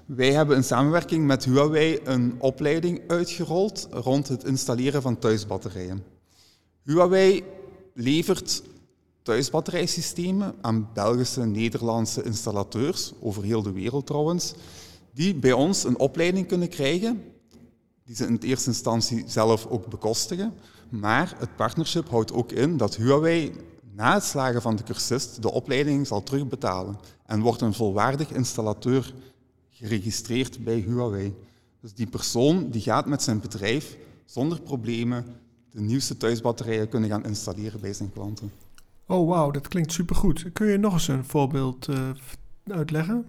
Wij 0.05 0.33
hebben 0.33 0.55
in 0.55 0.63
samenwerking 0.63 1.25
met 1.25 1.45
Huawei 1.45 1.99
een 2.03 2.35
opleiding 2.39 3.01
uitgerold 3.07 3.87
rond 3.91 4.27
het 4.27 4.43
installeren 4.43 5.01
van 5.01 5.19
thuisbatterijen. 5.19 6.03
Huawei 6.83 7.43
levert 7.93 8.63
thuisbatterijsystemen 9.23 10.55
aan 10.61 10.89
Belgische 10.93 11.41
en 11.41 11.51
Nederlandse 11.51 12.23
installateurs, 12.23 13.13
over 13.19 13.43
heel 13.43 13.61
de 13.61 13.71
wereld 13.71 14.05
trouwens, 14.05 14.53
die 15.13 15.35
bij 15.35 15.51
ons 15.53 15.83
een 15.83 15.99
opleiding 15.99 16.47
kunnen 16.47 16.69
krijgen, 16.69 17.23
die 18.05 18.15
ze 18.15 18.25
in 18.25 18.37
eerste 18.41 18.69
instantie 18.69 19.23
zelf 19.27 19.65
ook 19.65 19.87
bekostigen. 19.87 20.53
Maar 20.89 21.35
het 21.37 21.55
partnership 21.55 22.09
houdt 22.09 22.33
ook 22.33 22.51
in 22.51 22.77
dat 22.77 22.95
Huawei 22.95 23.53
na 23.95 24.13
het 24.13 24.23
slagen 24.23 24.61
van 24.61 24.75
de 24.75 24.83
cursist 24.83 25.41
de 25.41 25.51
opleiding 25.51 26.07
zal 26.07 26.23
terugbetalen 26.23 26.99
en 27.25 27.41
wordt 27.41 27.61
een 27.61 27.73
volwaardig 27.73 28.31
installateur 28.31 29.13
geregistreerd 29.69 30.63
bij 30.63 30.75
Huawei. 30.75 31.35
Dus 31.81 31.93
die 31.93 32.07
persoon 32.07 32.69
die 32.69 32.81
gaat 32.81 33.05
met 33.05 33.21
zijn 33.21 33.39
bedrijf 33.39 33.97
zonder 34.25 34.61
problemen 34.61 35.25
de 35.71 35.81
nieuwste 35.81 36.17
thuisbatterijen 36.17 36.89
kunnen 36.89 37.09
gaan 37.09 37.25
installeren 37.25 37.79
bij 37.79 37.93
zijn 37.93 38.11
klanten. 38.11 38.51
Oh 39.07 39.29
wauw, 39.29 39.51
dat 39.51 39.67
klinkt 39.67 39.91
supergoed. 39.91 40.45
Kun 40.53 40.67
je 40.67 40.77
nog 40.77 40.93
eens 40.93 41.07
een 41.07 41.25
voorbeeld 41.25 41.87
uh, 41.87 42.09
uitleggen? 42.67 43.25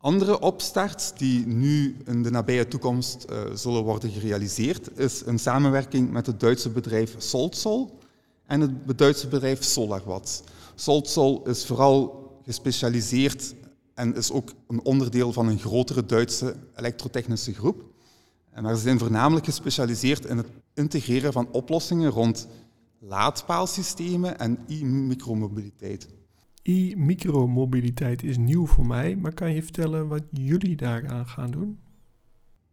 Andere 0.00 0.40
opstarts 0.40 1.14
die 1.14 1.46
nu 1.46 1.96
in 2.04 2.22
de 2.22 2.30
nabije 2.30 2.68
toekomst 2.68 3.26
uh, 3.30 3.38
zullen 3.54 3.82
worden 3.82 4.10
gerealiseerd, 4.10 4.98
is 4.98 5.22
een 5.26 5.38
samenwerking 5.38 6.10
met 6.10 6.26
het 6.26 6.40
Duitse 6.40 6.70
bedrijf 6.70 7.14
Solzol 7.18 7.98
en 8.46 8.60
het 8.60 8.98
Duitse 8.98 9.28
bedrijf 9.28 9.64
SolarWatts. 9.64 10.42
Solzol 10.74 11.48
is 11.48 11.66
vooral 11.66 12.26
gespecialiseerd 12.44 13.54
en 13.94 14.14
is 14.14 14.32
ook 14.32 14.52
een 14.68 14.84
onderdeel 14.84 15.32
van 15.32 15.48
een 15.48 15.58
grotere 15.58 16.06
Duitse 16.06 16.56
elektrotechnische 16.74 17.54
groep. 17.54 17.84
Maar 18.60 18.76
ze 18.76 18.82
zijn 18.82 18.98
voornamelijk 18.98 19.44
gespecialiseerd 19.44 20.24
in 20.24 20.36
het 20.36 20.46
integreren 20.74 21.32
van 21.32 21.48
oplossingen 21.52 22.10
rond 22.10 22.48
laadpaalsystemen 22.98 24.38
en 24.38 24.58
e-micromobiliteit. 24.68 26.08
E-micromobiliteit 26.62 28.22
is 28.22 28.36
nieuw 28.36 28.66
voor 28.66 28.86
mij, 28.86 29.16
maar 29.16 29.34
kan 29.34 29.54
je 29.54 29.62
vertellen 29.62 30.08
wat 30.08 30.22
jullie 30.30 30.76
daaraan 30.76 31.26
gaan 31.26 31.50
doen? 31.50 31.78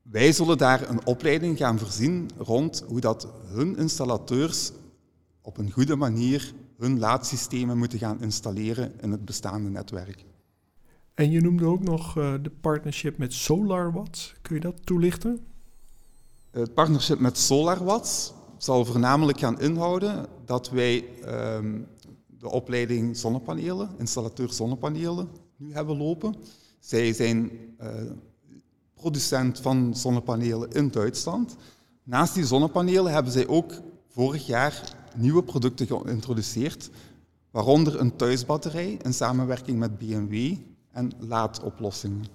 Wij 0.01 0.31
zullen 0.31 0.57
daar 0.57 0.89
een 0.89 1.05
opleiding 1.05 1.57
gaan 1.57 1.79
voorzien 1.79 2.29
rond 2.37 2.83
hoe 2.87 2.99
dat 2.99 3.33
hun 3.45 3.77
installateurs 3.77 4.71
op 5.41 5.57
een 5.57 5.71
goede 5.71 5.95
manier 5.95 6.53
hun 6.77 6.99
laadsystemen 6.99 7.77
moeten 7.77 7.99
gaan 7.99 8.21
installeren 8.21 9.01
in 9.01 9.11
het 9.11 9.25
bestaande 9.25 9.69
netwerk. 9.69 10.25
En 11.13 11.31
je 11.31 11.41
noemde 11.41 11.65
ook 11.65 11.83
nog 11.83 12.17
uh, 12.17 12.33
de 12.41 12.51
partnership 12.61 13.17
met 13.17 13.33
SolarWatts. 13.33 14.35
Kun 14.41 14.55
je 14.55 14.61
dat 14.61 14.85
toelichten? 14.85 15.39
Het 16.51 16.73
partnership 16.73 17.19
met 17.19 17.37
SolarWatts 17.37 18.33
zal 18.65 18.85
voornamelijk 18.85 19.39
gaan 19.39 19.59
inhouden 19.59 20.25
dat 20.45 20.69
wij 20.69 21.05
um, 21.55 21.87
de 22.39 22.49
opleiding 22.49 23.17
zonnepanelen, 23.17 23.89
installateur 23.97 24.53
zonnepanelen, 24.53 25.29
nu 25.55 25.73
hebben 25.73 25.97
lopen. 25.97 26.35
Zij 26.79 27.13
zijn 27.13 27.51
uh, 27.81 27.89
producent 28.93 29.59
van 29.59 29.95
zonnepanelen 29.95 30.71
in 30.71 30.91
Duitsland. 30.91 31.55
Naast 32.03 32.33
die 32.33 32.45
zonnepanelen 32.45 33.13
hebben 33.13 33.31
zij 33.31 33.47
ook 33.47 33.73
vorig 34.07 34.45
jaar 34.45 34.95
nieuwe 35.15 35.43
producten 35.43 35.87
geïntroduceerd, 35.87 36.89
waaronder 37.51 37.99
een 37.99 38.15
thuisbatterij 38.15 38.97
in 39.01 39.13
samenwerking 39.13 39.79
met 39.79 39.97
BMW 39.97 40.55
en 40.91 41.11
laadoplossingen. 41.19 42.25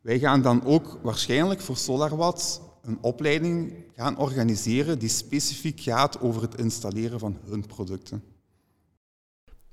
Wij 0.00 0.18
gaan 0.18 0.42
dan 0.42 0.64
ook 0.64 0.98
waarschijnlijk 1.02 1.60
voor 1.60 1.76
SolarWatts 1.76 2.60
een 2.82 2.98
opleiding 3.00 3.74
gaan 3.94 4.18
organiseren 4.18 4.98
die 4.98 5.08
specifiek 5.08 5.80
gaat 5.80 6.20
over 6.20 6.42
het 6.42 6.58
installeren 6.58 7.18
van 7.18 7.36
hun 7.44 7.66
producten. 7.66 8.22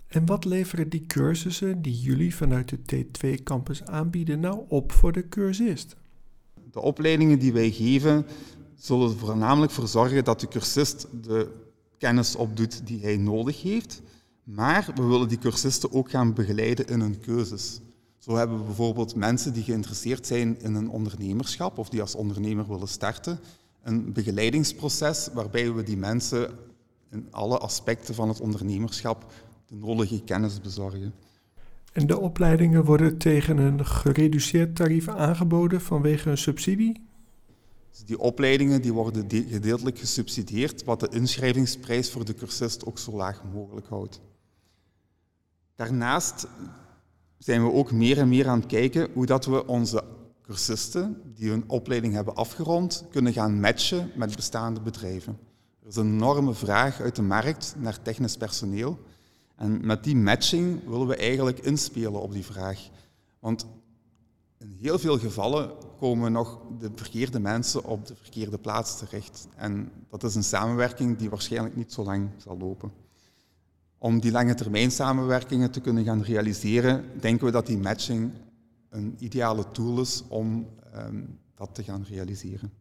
En 0.07 0.25
wat 0.25 0.45
leveren 0.45 0.89
die 0.89 1.05
cursussen 1.05 1.81
die 1.81 1.99
jullie 1.99 2.35
vanuit 2.35 2.69
de 2.69 3.05
T2-campus 3.05 3.83
aanbieden 3.83 4.39
nou 4.39 4.63
op 4.67 4.91
voor 4.91 5.11
de 5.11 5.29
cursist? 5.29 5.95
De 6.71 6.81
opleidingen 6.81 7.39
die 7.39 7.53
wij 7.53 7.71
geven 7.71 8.25
zullen 8.75 9.09
er 9.09 9.17
voornamelijk 9.17 9.71
voor 9.71 9.87
zorgen 9.87 10.23
dat 10.23 10.39
de 10.39 10.47
cursist 10.47 11.07
de 11.21 11.51
kennis 11.97 12.35
opdoet 12.35 12.87
die 12.87 13.01
hij 13.01 13.17
nodig 13.17 13.61
heeft, 13.61 14.01
maar 14.43 14.91
we 14.95 15.03
willen 15.03 15.27
die 15.27 15.37
cursisten 15.37 15.91
ook 15.91 16.09
gaan 16.09 16.33
begeleiden 16.33 16.87
in 16.87 16.99
hun 16.99 17.19
keuzes. 17.19 17.79
Zo 18.29 18.35
hebben 18.35 18.57
we 18.57 18.63
bijvoorbeeld 18.63 19.15
mensen 19.15 19.53
die 19.53 19.63
geïnteresseerd 19.63 20.27
zijn 20.27 20.61
in 20.61 20.75
een 20.75 20.89
ondernemerschap 20.89 21.77
of 21.77 21.89
die 21.89 22.01
als 22.01 22.15
ondernemer 22.15 22.67
willen 22.67 22.87
starten. 22.87 23.39
Een 23.83 24.13
begeleidingsproces 24.13 25.29
waarbij 25.33 25.73
we 25.73 25.83
die 25.83 25.97
mensen 25.97 26.49
in 27.11 27.27
alle 27.31 27.57
aspecten 27.57 28.15
van 28.15 28.27
het 28.27 28.41
ondernemerschap 28.41 29.31
de 29.67 29.75
nodige 29.75 30.23
kennis 30.23 30.61
bezorgen. 30.61 31.13
En 31.93 32.07
de 32.07 32.19
opleidingen 32.19 32.85
worden 32.85 33.17
tegen 33.17 33.57
een 33.57 33.85
gereduceerd 33.85 34.75
tarief 34.75 35.07
aangeboden 35.07 35.81
vanwege 35.81 36.29
een 36.29 36.37
subsidie? 36.37 37.01
Dus 37.91 38.03
die 38.05 38.19
opleidingen 38.19 38.81
die 38.81 38.93
worden 38.93 39.29
gedeeltelijk 39.29 39.99
gesubsidieerd, 39.99 40.83
wat 40.83 40.99
de 40.99 41.09
inschrijvingsprijs 41.09 42.11
voor 42.11 42.25
de 42.25 42.33
cursist 42.33 42.85
ook 42.85 42.99
zo 42.99 43.11
laag 43.11 43.43
mogelijk 43.53 43.87
houdt. 43.87 44.21
Daarnaast 45.75 46.47
zijn 47.39 47.63
we 47.63 47.71
ook 47.71 47.91
meer 47.91 48.17
en 48.17 48.29
meer 48.29 48.47
aan 48.47 48.59
het 48.59 48.67
kijken 48.67 49.09
hoe 49.13 49.25
dat 49.25 49.45
we 49.45 49.67
onze 49.67 50.03
cursisten 50.41 51.21
die 51.35 51.49
hun 51.49 51.63
opleiding 51.67 52.13
hebben 52.13 52.35
afgerond, 52.35 53.05
kunnen 53.11 53.33
gaan 53.33 53.59
matchen 53.59 54.11
met 54.15 54.35
bestaande 54.35 54.81
bedrijven. 54.81 55.37
Er 55.81 55.87
is 55.87 55.95
een 55.95 56.13
enorme 56.13 56.53
vraag 56.53 57.01
uit 57.01 57.15
de 57.15 57.21
markt 57.21 57.75
naar 57.77 58.01
technisch 58.01 58.37
personeel. 58.37 58.99
En 59.55 59.85
met 59.85 60.03
die 60.03 60.15
matching 60.15 60.87
willen 60.87 61.07
we 61.07 61.15
eigenlijk 61.15 61.59
inspelen 61.59 62.21
op 62.21 62.31
die 62.31 62.45
vraag. 62.45 62.89
Want 63.39 63.67
in 64.57 64.77
heel 64.81 64.99
veel 64.99 65.19
gevallen 65.19 65.71
komen 65.97 66.31
nog 66.31 66.59
de 66.79 66.91
verkeerde 66.95 67.39
mensen 67.39 67.83
op 67.83 68.07
de 68.07 68.15
verkeerde 68.15 68.57
plaats 68.57 68.97
terecht. 68.97 69.47
En 69.55 69.91
dat 70.09 70.23
is 70.23 70.35
een 70.35 70.43
samenwerking 70.43 71.17
die 71.17 71.29
waarschijnlijk 71.29 71.75
niet 71.75 71.93
zo 71.93 72.03
lang 72.03 72.29
zal 72.37 72.57
lopen. 72.57 72.91
Om 74.01 74.19
die 74.19 74.31
lange 74.31 74.55
termijn 74.55 74.91
samenwerkingen 74.91 75.71
te 75.71 75.81
kunnen 75.81 76.03
gaan 76.03 76.21
realiseren, 76.21 77.05
denken 77.19 77.45
we 77.45 77.51
dat 77.51 77.67
die 77.67 77.77
matching 77.77 78.31
een 78.89 79.15
ideale 79.19 79.71
tool 79.71 80.01
is 80.01 80.23
om 80.27 80.67
um, 80.95 81.39
dat 81.55 81.75
te 81.75 81.83
gaan 81.83 82.05
realiseren. 82.09 82.71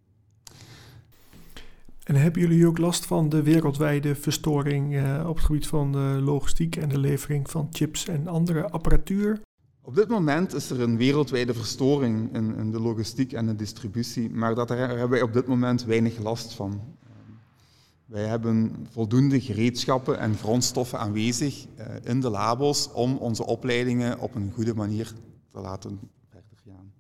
En 2.05 2.15
hebben 2.15 2.43
jullie 2.43 2.67
ook 2.67 2.79
last 2.79 3.07
van 3.07 3.29
de 3.29 3.43
wereldwijde 3.43 4.15
verstoring 4.15 4.95
uh, 4.95 5.25
op 5.29 5.37
het 5.37 5.45
gebied 5.45 5.67
van 5.67 5.93
de 5.93 6.21
logistiek 6.23 6.77
en 6.77 6.89
de 6.89 6.99
levering 6.99 7.51
van 7.51 7.69
chips 7.71 8.09
en 8.09 8.27
andere 8.27 8.71
apparatuur? 8.71 9.41
Op 9.83 9.95
dit 9.95 10.09
moment 10.09 10.55
is 10.55 10.71
er 10.71 10.81
een 10.81 10.97
wereldwijde 10.97 11.55
verstoring 11.55 12.35
in, 12.35 12.57
in 12.57 12.71
de 12.71 12.81
logistiek 12.81 13.33
en 13.33 13.47
de 13.47 13.57
distributie, 13.57 14.31
maar 14.31 14.55
daar 14.55 14.79
hebben 14.79 15.09
wij 15.09 15.23
op 15.23 15.33
dit 15.33 15.47
moment 15.47 15.85
weinig 15.85 16.19
last 16.19 16.53
van. 16.53 16.81
Wij 18.09 18.25
hebben 18.25 18.87
voldoende 18.91 19.41
gereedschappen 19.41 20.19
en 20.19 20.37
grondstoffen 20.37 20.99
aanwezig 20.99 21.67
uh, 21.79 21.85
in 22.05 22.21
de 22.21 22.31
labo's 22.31 22.91
om 22.93 23.17
onze 23.17 23.47
opleidingen 23.47 24.21
op 24.21 24.35
een 24.35 24.53
goede 24.55 24.75
manier 24.75 25.13
te 25.51 25.61
laten 25.61 26.01
verder 26.31 26.59
gaan. 26.67 26.93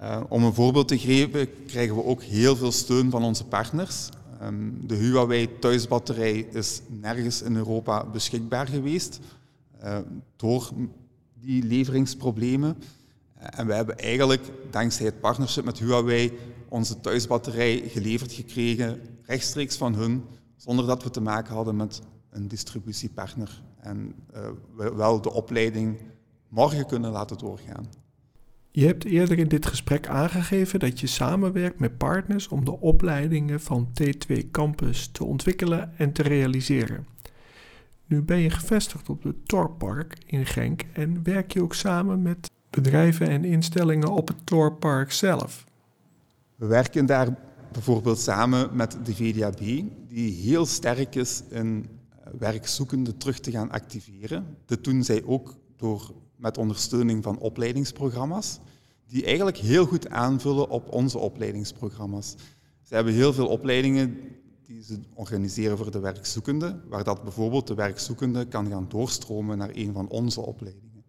Uh, 0.00 0.24
om 0.28 0.44
een 0.44 0.54
voorbeeld 0.54 0.88
te 0.88 0.98
geven, 0.98 1.48
krijgen 1.66 1.96
we 1.96 2.04
ook 2.04 2.22
heel 2.22 2.56
veel 2.56 2.72
steun 2.72 3.10
van 3.10 3.24
onze 3.24 3.44
partners. 3.44 4.08
Um, 4.42 4.86
de 4.86 4.94
Huawei 4.94 5.58
thuisbatterij 5.58 6.38
is 6.38 6.80
nergens 7.00 7.42
in 7.42 7.56
Europa 7.56 8.06
beschikbaar 8.06 8.66
geweest 8.66 9.20
uh, 9.84 9.98
door 10.36 10.70
die 11.40 11.62
leveringsproblemen. 11.62 12.76
En 13.34 13.66
we 13.66 13.74
hebben 13.74 13.98
eigenlijk 13.98 14.42
dankzij 14.70 15.06
het 15.06 15.20
partnership 15.20 15.64
met 15.64 15.78
Huawei 15.78 16.32
onze 16.68 17.00
thuisbatterij 17.00 17.82
geleverd 17.88 18.32
gekregen, 18.32 19.00
rechtstreeks 19.26 19.76
van 19.76 19.94
hun, 19.94 20.24
zonder 20.56 20.86
dat 20.86 21.02
we 21.02 21.10
te 21.10 21.20
maken 21.20 21.54
hadden 21.54 21.76
met 21.76 22.02
een 22.30 22.48
distributiepartner. 22.48 23.62
En 23.80 24.14
uh, 24.34 24.40
we 24.76 24.94
wel 24.94 25.20
de 25.20 25.32
opleiding 25.32 25.98
morgen 26.48 26.86
kunnen 26.86 27.10
laten 27.10 27.38
doorgaan. 27.38 27.86
Je 28.70 28.86
hebt 28.86 29.04
eerder 29.04 29.38
in 29.38 29.48
dit 29.48 29.66
gesprek 29.66 30.08
aangegeven 30.08 30.78
dat 30.78 31.00
je 31.00 31.06
samenwerkt 31.06 31.78
met 31.78 31.98
partners 31.98 32.48
om 32.48 32.64
de 32.64 32.80
opleidingen 32.80 33.60
van 33.60 33.88
T2 34.02 34.50
Campus 34.50 35.06
te 35.06 35.24
ontwikkelen 35.24 35.98
en 35.98 36.12
te 36.12 36.22
realiseren. 36.22 37.06
Nu 38.06 38.22
ben 38.22 38.38
je 38.38 38.50
gevestigd 38.50 39.08
op 39.08 39.22
het 39.22 39.48
Torpark 39.48 40.16
in 40.26 40.46
Genk 40.46 40.82
en 40.92 41.22
werk 41.22 41.52
je 41.52 41.62
ook 41.62 41.74
samen 41.74 42.22
met 42.22 42.50
bedrijven 42.70 43.28
en 43.28 43.44
instellingen 43.44 44.12
op 44.12 44.28
het 44.28 44.46
Torpark 44.46 45.12
zelf. 45.12 45.64
We 46.56 46.66
werken 46.66 47.06
daar 47.06 47.36
bijvoorbeeld 47.74 48.18
samen 48.18 48.76
met 48.76 48.96
de 49.04 49.14
VDAB, 49.14 49.58
die 50.08 50.32
heel 50.32 50.66
sterk 50.66 51.14
is 51.14 51.42
in 51.48 51.86
eh, 52.10 52.32
werkzoekenden 52.38 53.16
terug 53.16 53.40
te 53.40 53.50
gaan 53.50 53.70
activeren. 53.70 54.56
Dat 54.66 54.84
doen 54.84 55.04
zij 55.04 55.24
ook 55.24 55.54
door, 55.76 56.14
met 56.36 56.58
ondersteuning 56.58 57.22
van 57.22 57.38
opleidingsprogramma's, 57.38 58.58
die 59.06 59.24
eigenlijk 59.24 59.56
heel 59.56 59.86
goed 59.86 60.08
aanvullen 60.08 60.68
op 60.68 60.92
onze 60.92 61.18
opleidingsprogramma's. 61.18 62.34
Ze 62.82 62.94
hebben 62.94 63.12
heel 63.12 63.32
veel 63.32 63.48
opleidingen 63.48 64.18
die 64.66 64.82
ze 64.82 65.00
organiseren 65.14 65.76
voor 65.76 65.90
de 65.90 65.98
werkzoekende, 66.00 66.80
waar 66.88 67.04
dat 67.04 67.22
bijvoorbeeld 67.22 67.66
de 67.66 67.74
werkzoekende 67.74 68.46
kan 68.46 68.66
gaan 68.66 68.88
doorstromen 68.88 69.58
naar 69.58 69.70
een 69.72 69.92
van 69.92 70.08
onze 70.08 70.40
opleidingen. 70.40 71.04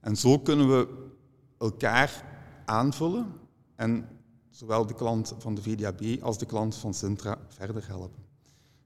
En 0.00 0.16
zo 0.16 0.38
kunnen 0.38 0.68
we 0.68 0.88
elkaar 1.58 2.24
aanvullen 2.64 3.26
en 3.76 4.08
zowel 4.54 4.86
de 4.86 4.94
klant 4.94 5.34
van 5.38 5.54
de 5.54 5.62
VDAB 5.62 6.22
als 6.22 6.38
de 6.38 6.46
klant 6.46 6.76
van 6.76 6.94
Sintra 6.94 7.38
verder 7.48 7.86
helpen. 7.86 8.22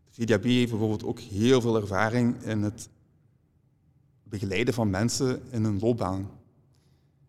De 0.05 0.23
VDAB 0.23 0.45
heeft 0.45 0.71
bijvoorbeeld 0.71 1.05
ook 1.05 1.21
heel 1.21 1.61
veel 1.61 1.77
ervaring 1.77 2.43
in 2.43 2.63
het 2.63 2.89
begeleiden 4.23 4.75
van 4.75 4.91
mensen 4.91 5.43
in 5.51 5.65
een 5.65 5.79
loopbaan. 5.79 6.31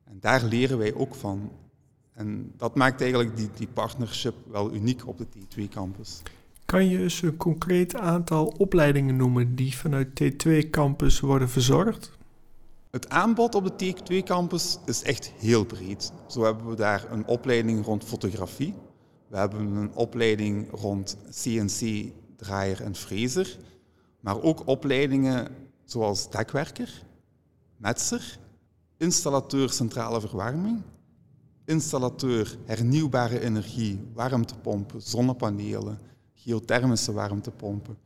En 0.03 0.17
daar 0.19 0.43
leren 0.43 0.77
wij 0.77 0.93
ook 0.93 1.15
van. 1.15 1.51
En 2.13 2.53
dat 2.58 2.75
maakt 2.75 3.01
eigenlijk 3.01 3.38
die, 3.38 3.50
die 3.55 3.67
partnership 3.67 4.36
wel 4.48 4.74
uniek 4.74 5.08
op 5.08 5.17
de 5.17 5.25
T2-campus. 5.25 6.22
Kan 6.65 6.89
je 6.89 7.00
eens 7.00 7.22
een 7.22 7.38
concreet 7.38 7.96
aantal 7.96 8.53
opleidingen 8.58 9.15
noemen 9.15 9.55
die 9.55 9.77
vanuit 9.77 10.22
T2-campus 10.24 11.19
worden 11.19 11.50
verzorgd? 11.50 12.17
Het 12.89 13.10
aanbod 13.10 13.55
op 13.55 13.77
de 13.77 13.96
T2-campus 13.96 14.77
is 14.86 15.03
echt 15.03 15.31
heel 15.38 15.65
breed. 15.65 16.12
Zo 16.27 16.43
hebben 16.43 16.69
we 16.69 16.75
daar 16.75 17.12
een 17.12 17.27
opleiding 17.27 17.86
rond 17.86 18.03
fotografie. 18.03 18.74
We 19.27 19.38
hebben 19.38 19.75
een 19.75 19.96
opleiding 19.96 20.72
rond 20.72 21.17
CNC, 21.43 22.12
draaier 22.36 22.81
en 22.81 22.96
freezer. 22.96 23.58
Maar 24.19 24.41
ook 24.41 24.67
opleidingen 24.67 25.51
zoals 25.84 26.29
dekwerker, 26.29 27.03
metser, 27.77 28.39
installateur 28.98 29.69
centrale 29.69 30.19
verwarming, 30.19 30.81
installateur 31.65 32.58
hernieuwbare 32.65 33.39
energie, 33.39 34.08
warmtepompen, 34.13 35.01
zonnepanelen, 35.01 36.00
geothermische 36.34 37.12
warmtepompen. 37.12 37.98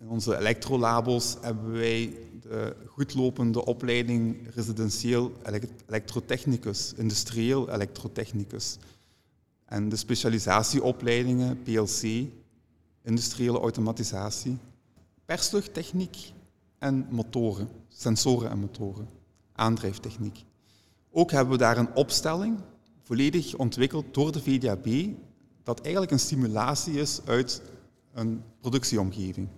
In 0.00 0.08
onze 0.08 0.38
elektrolabels 0.38 1.36
hebben 1.40 1.72
wij 1.72 2.16
de 2.42 2.76
goedlopende 2.86 3.64
opleiding 3.64 4.54
residentieel 4.54 5.32
elektrotechnicus, 5.86 6.92
industrieel 6.96 7.70
elektrotechnicus. 7.70 8.76
En 9.64 9.88
de 9.88 9.96
specialisatieopleidingen 9.96 11.62
PLC, 11.62 12.24
industriële 13.02 13.60
automatisatie, 13.60 14.58
persluchttechniek 15.24 16.32
en 16.78 17.06
motoren, 17.10 17.68
sensoren 17.88 18.50
en 18.50 18.58
motoren, 18.58 19.08
aandrijftechniek. 19.52 20.44
Ook 21.10 21.30
hebben 21.30 21.52
we 21.52 21.58
daar 21.58 21.78
een 21.78 21.94
opstelling, 21.94 22.58
volledig 23.02 23.54
ontwikkeld 23.54 24.14
door 24.14 24.32
de 24.32 24.42
VDAB, 24.42 24.86
dat 25.62 25.80
eigenlijk 25.80 26.12
een 26.12 26.18
simulatie 26.18 26.94
is 26.94 27.20
uit 27.24 27.62
een 28.12 28.42
productieomgeving. 28.60 29.48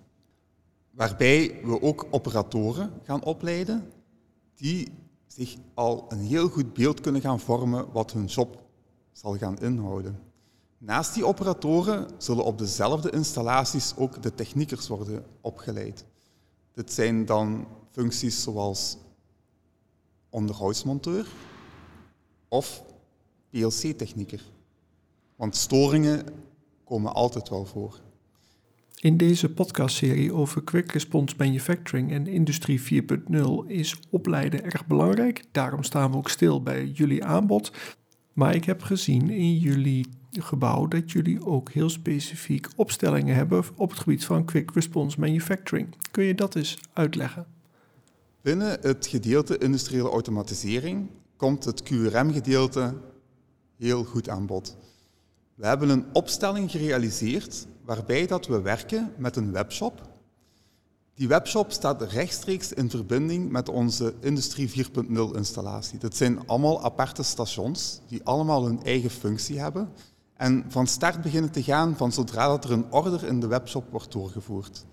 Waarbij 0.95 1.61
we 1.65 1.83
ook 1.83 2.07
operatoren 2.11 2.93
gaan 3.03 3.25
opleiden 3.25 3.93
die 4.55 4.93
zich 5.27 5.57
al 5.75 6.05
een 6.09 6.19
heel 6.21 6.49
goed 6.49 6.73
beeld 6.73 7.01
kunnen 7.01 7.21
gaan 7.21 7.41
vormen 7.41 7.93
wat 7.93 8.13
hun 8.13 8.25
job 8.25 8.63
zal 9.13 9.37
gaan 9.37 9.59
inhouden. 9.59 10.19
Naast 10.79 11.15
die 11.15 11.27
operatoren 11.27 12.11
zullen 12.19 12.45
op 12.45 12.59
dezelfde 12.59 13.11
installaties 13.11 13.97
ook 13.97 14.23
de 14.23 14.35
techniekers 14.35 14.89
worden 14.89 15.25
opgeleid. 15.41 16.05
Dit 16.73 16.93
zijn 16.93 17.25
dan 17.27 17.67
functies 17.91 18.43
zoals 18.43 18.97
onderhoudsmonteur 20.31 21.27
of 22.49 22.85
PLC-technieker. 23.51 24.43
Want 25.37 25.57
storingen 25.57 26.27
komen 26.85 27.15
altijd 27.15 27.49
wel 27.49 27.65
voor. 27.65 28.01
In 29.05 29.17
deze 29.17 29.53
podcastserie 29.53 30.35
over 30.35 30.63
Quick 30.63 30.93
Response 30.93 31.35
Manufacturing 31.39 32.13
en 32.13 32.27
Industrie 32.27 33.03
4.0 33.03 33.43
is 33.67 33.97
opleiden 34.11 34.65
erg 34.65 34.87
belangrijk. 34.87 35.45
Daarom 35.53 35.83
staan 35.83 36.11
we 36.11 36.17
ook 36.17 36.29
stil 36.29 36.63
bij 36.63 36.87
jullie 36.87 37.25
aanbod. 37.25 37.73
Maar 38.33 38.55
ik 38.55 38.65
heb 38.65 38.83
gezien 38.83 39.31
in 39.31 39.59
jullie 39.59 40.07
gebouw 40.31 40.89
dat 40.89 41.13
jullie 41.13 41.47
ook 41.47 41.71
heel 41.71 41.89
specifiek 41.89 42.69
opstellingen 42.77 43.35
hebben 43.35 43.65
op 43.77 43.91
het 43.91 43.99
gebied 43.99 44.25
van 44.25 44.45
Quick 44.45 44.71
Response 44.71 45.21
Manufacturing. 45.21 45.89
Kun 46.11 46.25
je 46.25 46.35
dat 46.35 46.55
eens 46.55 46.79
uitleggen? 46.93 47.47
Binnen 48.41 48.79
het 48.81 49.07
gedeelte 49.07 49.59
industriële 49.59 50.09
automatisering 50.09 51.09
komt 51.37 51.65
het 51.65 51.83
QRM-gedeelte 51.83 52.95
heel 53.77 54.05
goed 54.05 54.29
aan 54.29 54.47
bod. 54.47 54.77
We 55.55 55.67
hebben 55.67 55.89
een 55.89 56.07
opstelling 56.13 56.71
gerealiseerd 56.71 57.67
waarbij 57.85 58.27
dat 58.27 58.47
we 58.47 58.61
werken 58.61 59.13
met 59.17 59.37
een 59.37 59.53
webshop. 59.53 60.01
Die 61.15 61.29
webshop 61.29 61.73
staat 61.73 62.03
rechtstreeks 62.03 62.73
in 62.73 62.91
verbinding 62.91 63.51
met 63.51 63.69
onze 63.69 64.15
Industrie 64.21 64.87
4.0 64.87 65.37
installatie. 65.37 65.99
Dat 65.99 66.17
zijn 66.17 66.47
allemaal 66.47 66.85
aparte 66.85 67.23
stations 67.23 68.01
die 68.07 68.25
allemaal 68.25 68.65
hun 68.65 68.83
eigen 68.83 69.11
functie 69.11 69.61
hebben 69.61 69.93
en 70.37 70.65
van 70.69 70.87
start 70.87 71.23
beginnen 71.23 71.51
te 71.51 71.63
gaan 71.63 71.97
van 71.97 72.13
zodra 72.13 72.47
dat 72.47 72.65
er 72.65 72.73
een 72.73 72.93
order 72.93 73.25
in 73.25 73.41
de 73.41 73.47
webshop 73.47 73.91
wordt 73.91 74.13
doorgevoerd. 74.13 74.85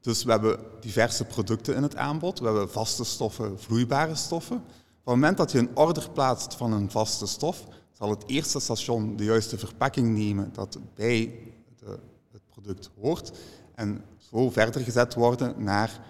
Dus 0.00 0.24
we 0.24 0.30
hebben 0.30 0.58
diverse 0.80 1.24
producten 1.24 1.74
in 1.74 1.82
het 1.82 1.96
aanbod. 1.96 2.38
We 2.38 2.44
hebben 2.44 2.70
vaste 2.70 3.04
stoffen, 3.04 3.60
vloeibare 3.60 4.14
stoffen. 4.14 4.56
Op 4.56 4.64
het 5.04 5.14
moment 5.14 5.36
dat 5.36 5.52
je 5.52 5.58
een 5.58 5.76
order 5.76 6.10
plaatst 6.10 6.54
van 6.54 6.72
een 6.72 6.90
vaste 6.90 7.26
stof, 7.26 7.64
zal 7.94 8.10
het 8.10 8.24
eerste 8.26 8.60
station 8.60 9.16
de 9.16 9.24
juiste 9.24 9.58
verpakking 9.58 10.16
nemen 10.16 10.52
dat 10.52 10.78
bij 10.94 11.38
het 12.30 12.42
product 12.48 12.90
hoort 13.00 13.32
en 13.74 14.04
zo 14.16 14.50
verder 14.50 14.80
gezet 14.80 15.14
worden 15.14 15.62
naar 15.62 16.00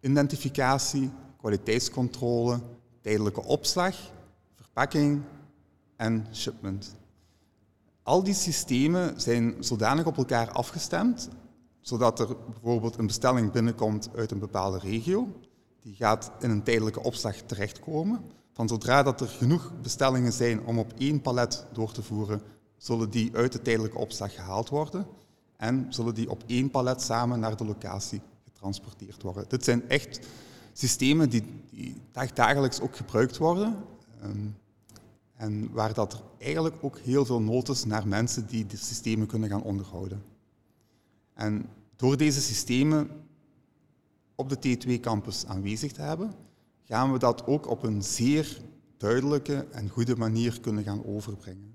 identificatie, 0.00 1.10
kwaliteitscontrole, 1.36 2.60
tijdelijke 3.00 3.44
opslag, 3.44 3.96
verpakking 4.54 5.22
en 5.96 6.26
shipment. 6.32 6.96
Al 8.02 8.22
die 8.22 8.34
systemen 8.34 9.20
zijn 9.20 9.54
zodanig 9.60 10.06
op 10.06 10.16
elkaar 10.16 10.50
afgestemd, 10.50 11.28
zodat 11.80 12.20
er 12.20 12.36
bijvoorbeeld 12.50 12.98
een 12.98 13.06
bestelling 13.06 13.52
binnenkomt 13.52 14.08
uit 14.16 14.30
een 14.30 14.38
bepaalde 14.38 14.78
regio. 14.78 15.28
Die 15.80 15.94
gaat 15.94 16.30
in 16.40 16.50
een 16.50 16.62
tijdelijke 16.62 17.02
opslag 17.02 17.36
terechtkomen. 17.36 18.20
Van 18.58 18.68
zodra 18.68 19.02
dat 19.02 19.20
er 19.20 19.28
genoeg 19.28 19.72
bestellingen 19.82 20.32
zijn 20.32 20.66
om 20.66 20.78
op 20.78 20.92
één 20.98 21.20
palet 21.20 21.66
door 21.72 21.92
te 21.92 22.02
voeren, 22.02 22.42
zullen 22.76 23.10
die 23.10 23.36
uit 23.36 23.52
de 23.52 23.62
tijdelijke 23.62 23.98
opslag 23.98 24.34
gehaald 24.34 24.68
worden 24.68 25.06
en 25.56 25.86
zullen 25.88 26.14
die 26.14 26.30
op 26.30 26.42
één 26.46 26.70
palet 26.70 27.02
samen 27.02 27.40
naar 27.40 27.56
de 27.56 27.64
locatie 27.64 28.20
getransporteerd 28.44 29.22
worden. 29.22 29.44
Dit 29.48 29.64
zijn 29.64 29.88
echt 29.88 30.26
systemen 30.72 31.30
die, 31.30 31.42
die 31.70 32.00
dagelijks 32.34 32.80
ook 32.80 32.96
gebruikt 32.96 33.36
worden. 33.36 33.76
Ehm, 34.20 34.46
en 35.34 35.72
waar 35.72 35.94
dat 35.94 36.12
er 36.12 36.20
eigenlijk 36.38 36.76
ook 36.80 36.98
heel 36.98 37.24
veel 37.24 37.40
nood 37.40 37.68
is 37.68 37.84
naar 37.84 38.08
mensen 38.08 38.46
die 38.46 38.66
de 38.66 38.76
systemen 38.76 39.26
kunnen 39.26 39.48
gaan 39.48 39.62
onderhouden. 39.62 40.22
En 41.34 41.68
door 41.96 42.16
deze 42.16 42.40
systemen 42.40 43.10
op 44.34 44.48
de 44.48 44.78
T2-campus 44.78 45.46
aanwezig 45.46 45.92
te 45.92 46.00
hebben, 46.00 46.46
gaan 46.88 47.12
we 47.12 47.18
dat 47.18 47.46
ook 47.46 47.68
op 47.68 47.82
een 47.82 48.02
zeer 48.02 48.58
duidelijke 48.96 49.66
en 49.70 49.88
goede 49.88 50.16
manier 50.16 50.60
kunnen 50.60 50.84
gaan 50.84 51.04
overbrengen. 51.04 51.74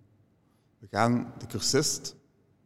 We 0.79 0.87
gaan 0.91 1.33
de 1.37 1.45
cursist 1.45 2.15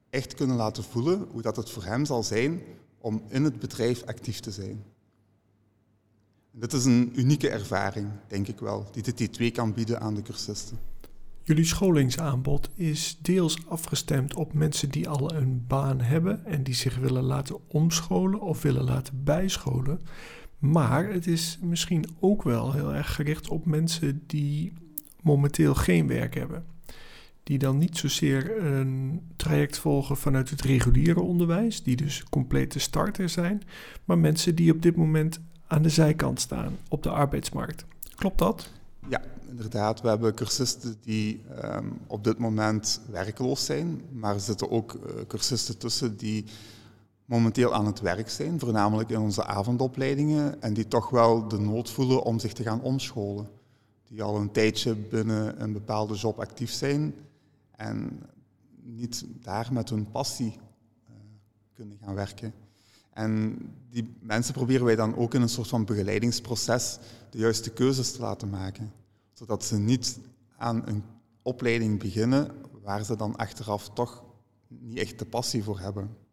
echt 0.09 0.33
kunnen 0.33 0.55
laten 0.55 0.83
voelen 0.83 1.27
hoe 1.31 1.41
dat 1.41 1.55
het 1.55 1.69
voor 1.69 1.83
hem 1.83 2.05
zal 2.05 2.23
zijn 2.23 2.61
om 2.97 3.23
in 3.27 3.43
het 3.43 3.59
bedrijf 3.59 4.03
actief 4.03 4.39
te 4.39 4.51
zijn. 4.51 4.83
Dit 6.51 6.73
is 6.73 6.85
een 6.85 7.11
unieke 7.15 7.49
ervaring, 7.49 8.09
denk 8.27 8.47
ik 8.47 8.59
wel, 8.59 8.85
die 8.91 9.03
de 9.03 9.29
T2 9.29 9.51
kan 9.51 9.73
bieden 9.73 9.99
aan 9.99 10.15
de 10.15 10.21
cursisten. 10.21 10.77
Jullie 11.43 11.65
scholingsaanbod 11.65 12.69
is 12.75 13.17
deels 13.21 13.67
afgestemd 13.67 14.35
op 14.35 14.53
mensen 14.53 14.89
die 14.89 15.09
al 15.09 15.33
een 15.33 15.65
baan 15.67 16.01
hebben 16.01 16.45
en 16.45 16.63
die 16.63 16.73
zich 16.73 16.97
willen 16.97 17.23
laten 17.23 17.57
omscholen 17.67 18.41
of 18.41 18.61
willen 18.61 18.83
laten 18.83 19.23
bijscholen. 19.23 19.99
Maar 20.59 21.09
het 21.09 21.27
is 21.27 21.59
misschien 21.61 22.05
ook 22.19 22.43
wel 22.43 22.73
heel 22.73 22.93
erg 22.93 23.15
gericht 23.15 23.49
op 23.49 23.65
mensen 23.65 24.23
die 24.27 24.73
momenteel 25.21 25.75
geen 25.75 26.07
werk 26.07 26.35
hebben. 26.35 26.65
Die 27.43 27.57
dan 27.57 27.77
niet 27.77 27.97
zozeer 27.97 28.65
een 28.65 29.21
traject 29.35 29.77
volgen 29.77 30.17
vanuit 30.17 30.49
het 30.49 30.61
reguliere 30.61 31.21
onderwijs, 31.21 31.83
die 31.83 31.95
dus 31.95 32.23
complete 32.23 32.79
starter 32.79 33.29
zijn, 33.29 33.61
maar 34.05 34.17
mensen 34.17 34.55
die 34.55 34.71
op 34.71 34.81
dit 34.81 34.95
moment 34.95 35.39
aan 35.67 35.81
de 35.81 35.89
zijkant 35.89 36.41
staan 36.41 36.77
op 36.89 37.03
de 37.03 37.09
arbeidsmarkt. 37.09 37.85
Klopt 38.15 38.37
dat? 38.37 38.69
Ja, 39.09 39.21
inderdaad. 39.49 40.01
We 40.01 40.07
hebben 40.07 40.33
cursisten 40.33 40.95
die 41.01 41.41
ehm, 41.61 41.85
op 42.07 42.23
dit 42.23 42.37
moment 42.37 43.01
werkloos 43.11 43.65
zijn, 43.65 44.01
maar 44.11 44.33
er 44.33 44.39
zitten 44.39 44.71
ook 44.71 44.93
uh, 44.93 45.01
cursisten 45.27 45.77
tussen 45.77 46.17
die 46.17 46.45
momenteel 47.27 47.73
aan 47.73 47.85
het 47.85 47.99
werk 47.99 48.29
zijn, 48.29 48.59
voornamelijk 48.59 49.09
in 49.09 49.19
onze 49.19 49.45
avondopleidingen, 49.45 50.61
en 50.61 50.73
die 50.73 50.87
toch 50.87 51.09
wel 51.09 51.47
de 51.47 51.59
nood 51.59 51.89
voelen 51.89 52.23
om 52.23 52.39
zich 52.39 52.53
te 52.53 52.63
gaan 52.63 52.81
omscholen. 52.81 53.49
Die 54.07 54.23
al 54.23 54.35
een 54.35 54.51
tijdje 54.51 54.95
binnen 54.95 55.61
een 55.61 55.73
bepaalde 55.73 56.15
job 56.15 56.39
actief 56.39 56.71
zijn 56.71 57.13
en 57.71 58.23
niet 58.83 59.25
daar 59.41 59.73
met 59.73 59.89
hun 59.89 60.11
passie 60.11 60.59
kunnen 61.73 61.97
gaan 62.03 62.15
werken. 62.15 62.53
En 63.13 63.57
die 63.89 64.15
mensen 64.19 64.53
proberen 64.53 64.85
wij 64.85 64.95
dan 64.95 65.15
ook 65.15 65.33
in 65.33 65.41
een 65.41 65.49
soort 65.49 65.67
van 65.67 65.85
begeleidingsproces 65.85 66.99
de 67.29 67.37
juiste 67.37 67.69
keuzes 67.69 68.11
te 68.11 68.21
laten 68.21 68.49
maken. 68.49 68.91
Zodat 69.33 69.63
ze 69.63 69.77
niet 69.77 70.19
aan 70.57 70.87
een 70.87 71.03
opleiding 71.41 71.99
beginnen 71.99 72.51
waar 72.83 73.03
ze 73.03 73.15
dan 73.15 73.35
achteraf 73.35 73.89
toch 73.89 74.23
niet 74.67 74.97
echt 74.97 75.19
de 75.19 75.25
passie 75.25 75.63
voor 75.63 75.79
hebben. 75.79 76.26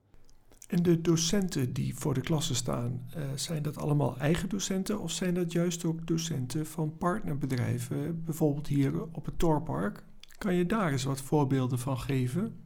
En 0.67 0.83
de 0.83 1.01
docenten 1.01 1.73
die 1.73 1.95
voor 1.95 2.15
de 2.15 2.21
klassen 2.21 2.55
staan, 2.55 3.09
uh, 3.17 3.23
zijn 3.35 3.63
dat 3.63 3.79
allemaal 3.79 4.19
eigen 4.19 4.49
docenten 4.49 5.01
of 5.01 5.11
zijn 5.11 5.35
dat 5.35 5.53
juist 5.53 5.85
ook 5.85 6.07
docenten 6.07 6.67
van 6.67 6.97
partnerbedrijven, 6.99 8.25
bijvoorbeeld 8.25 8.67
hier 8.67 9.03
op 9.13 9.25
het 9.25 9.39
Torpark? 9.39 10.05
Kan 10.39 10.55
je 10.55 10.67
daar 10.67 10.93
eens 10.93 11.05
wat 11.05 11.21
voorbeelden 11.21 11.79
van 11.79 11.99
geven? 11.99 12.57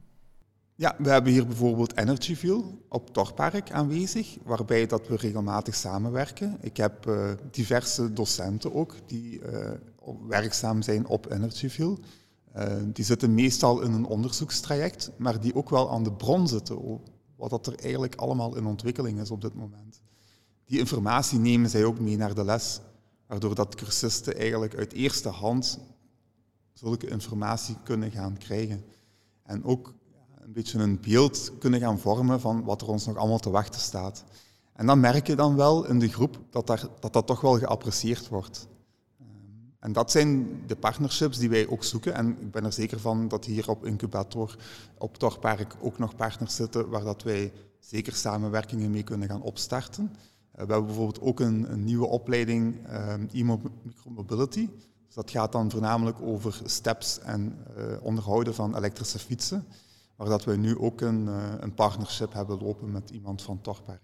Ja, 0.74 0.94
we 0.98 1.10
hebben 1.10 1.32
hier 1.32 1.46
bijvoorbeeld 1.46 1.96
Energyville 1.96 2.64
op 2.88 3.10
Torpark 3.12 3.70
aanwezig, 3.70 4.36
waarbij 4.44 4.86
dat 4.86 5.08
we 5.08 5.16
regelmatig 5.16 5.74
samenwerken. 5.74 6.56
Ik 6.60 6.76
heb 6.76 7.06
uh, 7.06 7.30
diverse 7.50 8.12
docenten 8.12 8.74
ook 8.74 8.94
die 9.06 9.40
uh, 9.40 9.70
werkzaam 10.28 10.82
zijn 10.82 11.06
op 11.06 11.30
Energyville. 11.30 11.98
Die 12.92 13.04
zitten 13.04 13.34
meestal 13.34 13.82
in 13.82 13.92
een 13.92 14.06
onderzoekstraject, 14.06 15.10
maar 15.16 15.40
die 15.40 15.54
ook 15.54 15.70
wel 15.70 15.90
aan 15.90 16.02
de 16.02 16.12
bron 16.12 16.48
zitten, 16.48 17.00
wat 17.38 17.50
dat 17.50 17.66
er 17.66 17.78
eigenlijk 17.78 18.14
allemaal 18.14 18.56
in 18.56 18.66
ontwikkeling 18.66 19.20
is 19.20 19.30
op 19.30 19.40
dit 19.40 19.54
moment. 19.54 20.00
Die 20.64 20.78
informatie 20.78 21.38
nemen 21.38 21.70
zij 21.70 21.84
ook 21.84 21.98
mee 21.98 22.16
naar 22.16 22.34
de 22.34 22.44
les, 22.44 22.80
waardoor 23.26 23.54
dat 23.54 23.74
cursisten 23.74 24.36
eigenlijk 24.36 24.76
uit 24.76 24.92
eerste 24.92 25.28
hand 25.28 25.78
zulke 26.72 27.08
informatie 27.08 27.76
kunnen 27.82 28.10
gaan 28.10 28.36
krijgen. 28.36 28.84
En 29.42 29.64
ook 29.64 29.94
een 30.38 30.52
beetje 30.52 30.78
een 30.78 31.00
beeld 31.00 31.52
kunnen 31.58 31.80
gaan 31.80 31.98
vormen 31.98 32.40
van 32.40 32.64
wat 32.64 32.82
er 32.82 32.88
ons 32.88 33.06
nog 33.06 33.16
allemaal 33.16 33.38
te 33.38 33.50
wachten 33.50 33.80
staat. 33.80 34.24
En 34.72 34.86
dan 34.86 35.00
merk 35.00 35.26
je 35.26 35.36
dan 35.36 35.56
wel 35.56 35.86
in 35.86 35.98
de 35.98 36.08
groep 36.08 36.38
dat 36.50 36.66
daar, 36.66 36.86
dat, 37.00 37.12
dat 37.12 37.26
toch 37.26 37.40
wel 37.40 37.58
geapprecieerd 37.58 38.28
wordt. 38.28 38.68
Ehm, 39.78 39.86
en 39.86 39.92
dat 39.92 40.10
zijn 40.10 40.62
de 40.66 40.76
partnerships 40.76 41.38
die 41.38 41.48
wij 41.48 41.68
ook 41.68 41.84
zoeken. 41.84 42.14
En 42.14 42.40
ik 42.40 42.50
ben 42.50 42.64
er 42.64 42.72
zeker 42.72 43.00
van 43.00 43.28
dat 43.28 43.44
hier 43.44 43.70
op 43.70 43.84
Incubator, 43.84 44.56
op 44.98 45.16
Torpark, 45.16 45.76
ook 45.80 45.98
nog 45.98 46.16
partners 46.16 46.54
zitten 46.54 46.88
waar 46.88 47.04
dat 47.04 47.22
wij 47.22 47.52
zeker 47.78 48.14
samenwerkingen 48.14 48.90
mee 48.90 49.02
kunnen 49.02 49.28
gaan 49.28 49.42
opstarten. 49.42 50.04
Uh, 50.04 50.18
we 50.50 50.72
hebben 50.72 50.86
bijvoorbeeld 50.86 51.20
ook 51.20 51.40
een, 51.40 51.72
een 51.72 51.84
nieuwe 51.84 52.06
opleiding, 52.06 52.76
um, 52.92 53.28
e-micromobility. 53.32 54.68
Dus 55.06 55.14
dat 55.14 55.30
gaat 55.30 55.52
dan 55.52 55.70
voornamelijk 55.70 56.20
over 56.20 56.60
steps 56.64 57.18
en 57.18 57.58
uh, 57.78 57.84
onderhouden 58.02 58.54
van 58.54 58.76
elektrische 58.76 59.18
fietsen 59.18 59.66
waar 60.16 60.28
dat 60.28 60.44
we 60.44 60.56
nu 60.56 60.78
ook 60.78 61.00
een, 61.00 61.28
eh, 61.28 61.52
een 61.60 61.74
partnership 61.74 62.32
hebben 62.32 62.62
lopen 62.62 62.90
met 62.90 63.10
iemand 63.10 63.42
van 63.42 63.60
Torpark. 63.60 64.00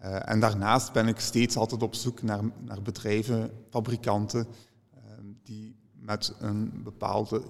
En 0.00 0.40
daarnaast 0.40 0.92
ben 0.92 1.08
ik 1.08 1.20
steeds 1.20 1.56
altijd 1.56 1.82
op 1.82 1.94
zoek 1.94 2.22
naar, 2.22 2.40
naar 2.64 2.82
bedrijven, 2.82 3.50
fabrikanten, 3.70 4.46
die 5.46 5.76
met 5.92 6.34
een, 6.38 6.82
bepaalde, 6.82 7.42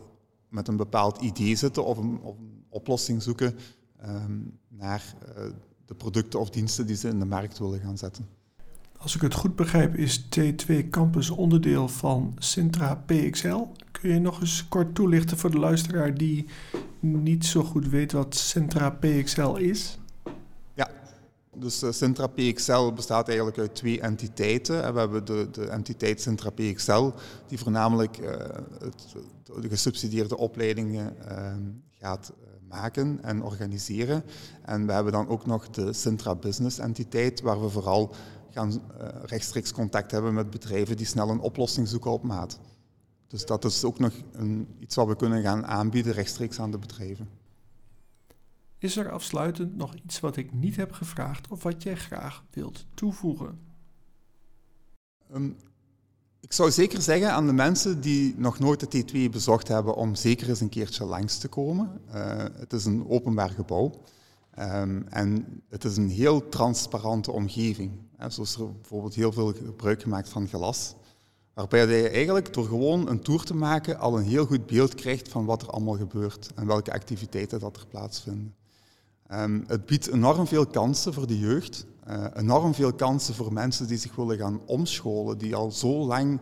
met 0.48 0.68
een 0.68 0.76
bepaald 0.76 1.22
idee 1.22 1.56
zitten 1.56 1.84
of 1.84 1.98
een, 1.98 2.20
of 2.20 2.38
een 2.38 2.64
oplossing 2.68 3.22
zoeken 3.22 3.54
um, 4.06 4.58
naar 4.68 5.14
uh, 5.28 5.44
de 5.86 5.94
producten 5.94 6.40
of 6.40 6.50
diensten 6.50 6.86
die 6.86 6.96
ze 6.96 7.08
in 7.08 7.18
de 7.18 7.24
markt 7.24 7.58
willen 7.58 7.80
gaan 7.80 7.98
zetten. 7.98 8.26
Als 8.98 9.14
ik 9.14 9.20
het 9.20 9.34
goed 9.34 9.56
begrijp, 9.56 9.94
is 9.94 10.24
T2 10.24 10.88
Campus 10.90 11.30
onderdeel 11.30 11.88
van 11.88 12.34
Sintra 12.38 12.94
PXL. 12.94 13.62
Kun 13.90 14.10
je 14.10 14.18
nog 14.18 14.40
eens 14.40 14.68
kort 14.68 14.94
toelichten 14.94 15.38
voor 15.38 15.50
de 15.50 15.58
luisteraar 15.58 16.14
die 16.14 16.46
niet 17.00 17.46
zo 17.46 17.62
goed 17.62 17.88
weet 17.88 18.12
wat 18.12 18.34
Centra 18.34 18.90
PXL 18.90 19.54
is? 19.54 19.98
Dus 21.58 21.82
uh, 21.82 21.90
Centra 21.90 22.26
PXL 22.26 22.92
bestaat 22.92 23.26
eigenlijk 23.26 23.58
uit 23.58 23.74
twee 23.74 24.00
entiteiten. 24.00 24.92
We 24.92 24.98
hebben 24.98 25.24
de, 25.24 25.48
de 25.50 25.66
entiteit 25.66 26.20
Centra 26.20 26.50
PXL, 26.50 27.10
die 27.46 27.58
voornamelijk 27.58 28.18
uh, 28.18 28.28
het, 28.78 29.14
de 29.60 29.68
gesubsidieerde 29.68 30.36
opleidingen 30.36 31.16
uh, 31.28 31.52
gaat 31.90 32.28
eh, 32.28 32.68
maken 32.68 33.18
en 33.22 33.42
organiseren. 33.42 34.22
En 34.62 34.86
we 34.86 34.92
hebben 34.92 35.12
dan 35.12 35.28
ook 35.28 35.46
nog 35.46 35.70
de 35.70 35.92
Centra 35.92 36.34
Business 36.34 36.78
entiteit, 36.78 37.40
waar 37.40 37.60
we 37.60 37.68
vooral 37.68 38.14
gaan 38.50 38.82
rechtstreeks 39.22 39.72
contact 39.72 40.10
hebben 40.10 40.34
met 40.34 40.50
bedrijven 40.50 40.96
die 40.96 41.06
snel 41.06 41.30
een 41.30 41.40
oplossing 41.40 41.88
zoeken 41.88 42.10
op 42.10 42.22
maat. 42.22 42.58
Dus 43.28 43.46
dat 43.46 43.64
is 43.64 43.84
ook 43.84 43.98
nog 43.98 44.12
een, 44.32 44.68
iets 44.78 44.94
wat 44.94 45.06
we 45.06 45.16
kunnen 45.16 45.42
gaan 45.42 45.66
aanbieden 45.66 46.12
rechtstreeks 46.12 46.60
aan 46.60 46.70
de 46.70 46.78
bedrijven. 46.78 47.28
Is 48.86 48.96
er 48.96 49.10
afsluitend 49.10 49.76
nog 49.76 49.94
iets 49.94 50.20
wat 50.20 50.36
ik 50.36 50.52
niet 50.52 50.76
heb 50.76 50.92
gevraagd 50.92 51.48
of 51.48 51.62
wat 51.62 51.82
jij 51.82 51.96
graag 51.96 52.44
wilt 52.50 52.86
toevoegen? 52.94 53.58
Um, 55.34 55.56
ik 56.40 56.52
zou 56.52 56.70
zeker 56.70 57.02
zeggen 57.02 57.32
aan 57.32 57.46
de 57.46 57.52
mensen 57.52 58.00
die 58.00 58.34
nog 58.38 58.58
nooit 58.58 58.90
de 58.90 59.04
T2 59.04 59.30
bezocht 59.30 59.68
hebben 59.68 59.94
om 59.94 60.14
zeker 60.14 60.48
eens 60.48 60.60
een 60.60 60.68
keertje 60.68 61.04
langs 61.04 61.38
te 61.38 61.48
komen. 61.48 62.00
Uh, 62.08 62.44
het 62.52 62.72
is 62.72 62.84
een 62.84 63.08
openbaar 63.08 63.50
gebouw 63.50 63.92
um, 64.58 65.06
en 65.08 65.62
het 65.68 65.84
is 65.84 65.96
een 65.96 66.10
heel 66.10 66.48
transparante 66.48 67.32
omgeving. 67.32 67.92
Zo 68.28 68.42
is 68.42 68.54
er 68.54 68.72
bijvoorbeeld 68.72 69.14
heel 69.14 69.32
veel 69.32 69.52
gebruik 69.52 70.02
gemaakt 70.02 70.28
van 70.28 70.48
glas. 70.48 70.94
Waarbij 71.54 71.86
je 71.86 72.08
eigenlijk 72.08 72.54
door 72.54 72.66
gewoon 72.66 73.08
een 73.08 73.20
tour 73.20 73.44
te 73.44 73.54
maken 73.54 73.98
al 73.98 74.18
een 74.18 74.24
heel 74.24 74.46
goed 74.46 74.66
beeld 74.66 74.94
krijgt 74.94 75.28
van 75.28 75.44
wat 75.44 75.62
er 75.62 75.70
allemaal 75.70 75.96
gebeurt 75.96 76.50
en 76.54 76.66
welke 76.66 76.92
activiteiten 76.92 77.60
dat 77.60 77.76
er 77.76 77.86
plaatsvinden. 77.86 78.54
Um, 79.32 79.64
het 79.66 79.86
biedt 79.86 80.06
enorm 80.06 80.46
veel 80.46 80.66
kansen 80.66 81.14
voor 81.14 81.26
de 81.26 81.38
jeugd, 81.38 81.86
uh, 82.08 82.24
enorm 82.34 82.74
veel 82.74 82.92
kansen 82.92 83.34
voor 83.34 83.52
mensen 83.52 83.86
die 83.86 83.98
zich 83.98 84.14
willen 84.14 84.36
gaan 84.36 84.60
omscholen, 84.66 85.38
die 85.38 85.54
al 85.54 85.70
zo 85.70 86.06
lang 86.06 86.40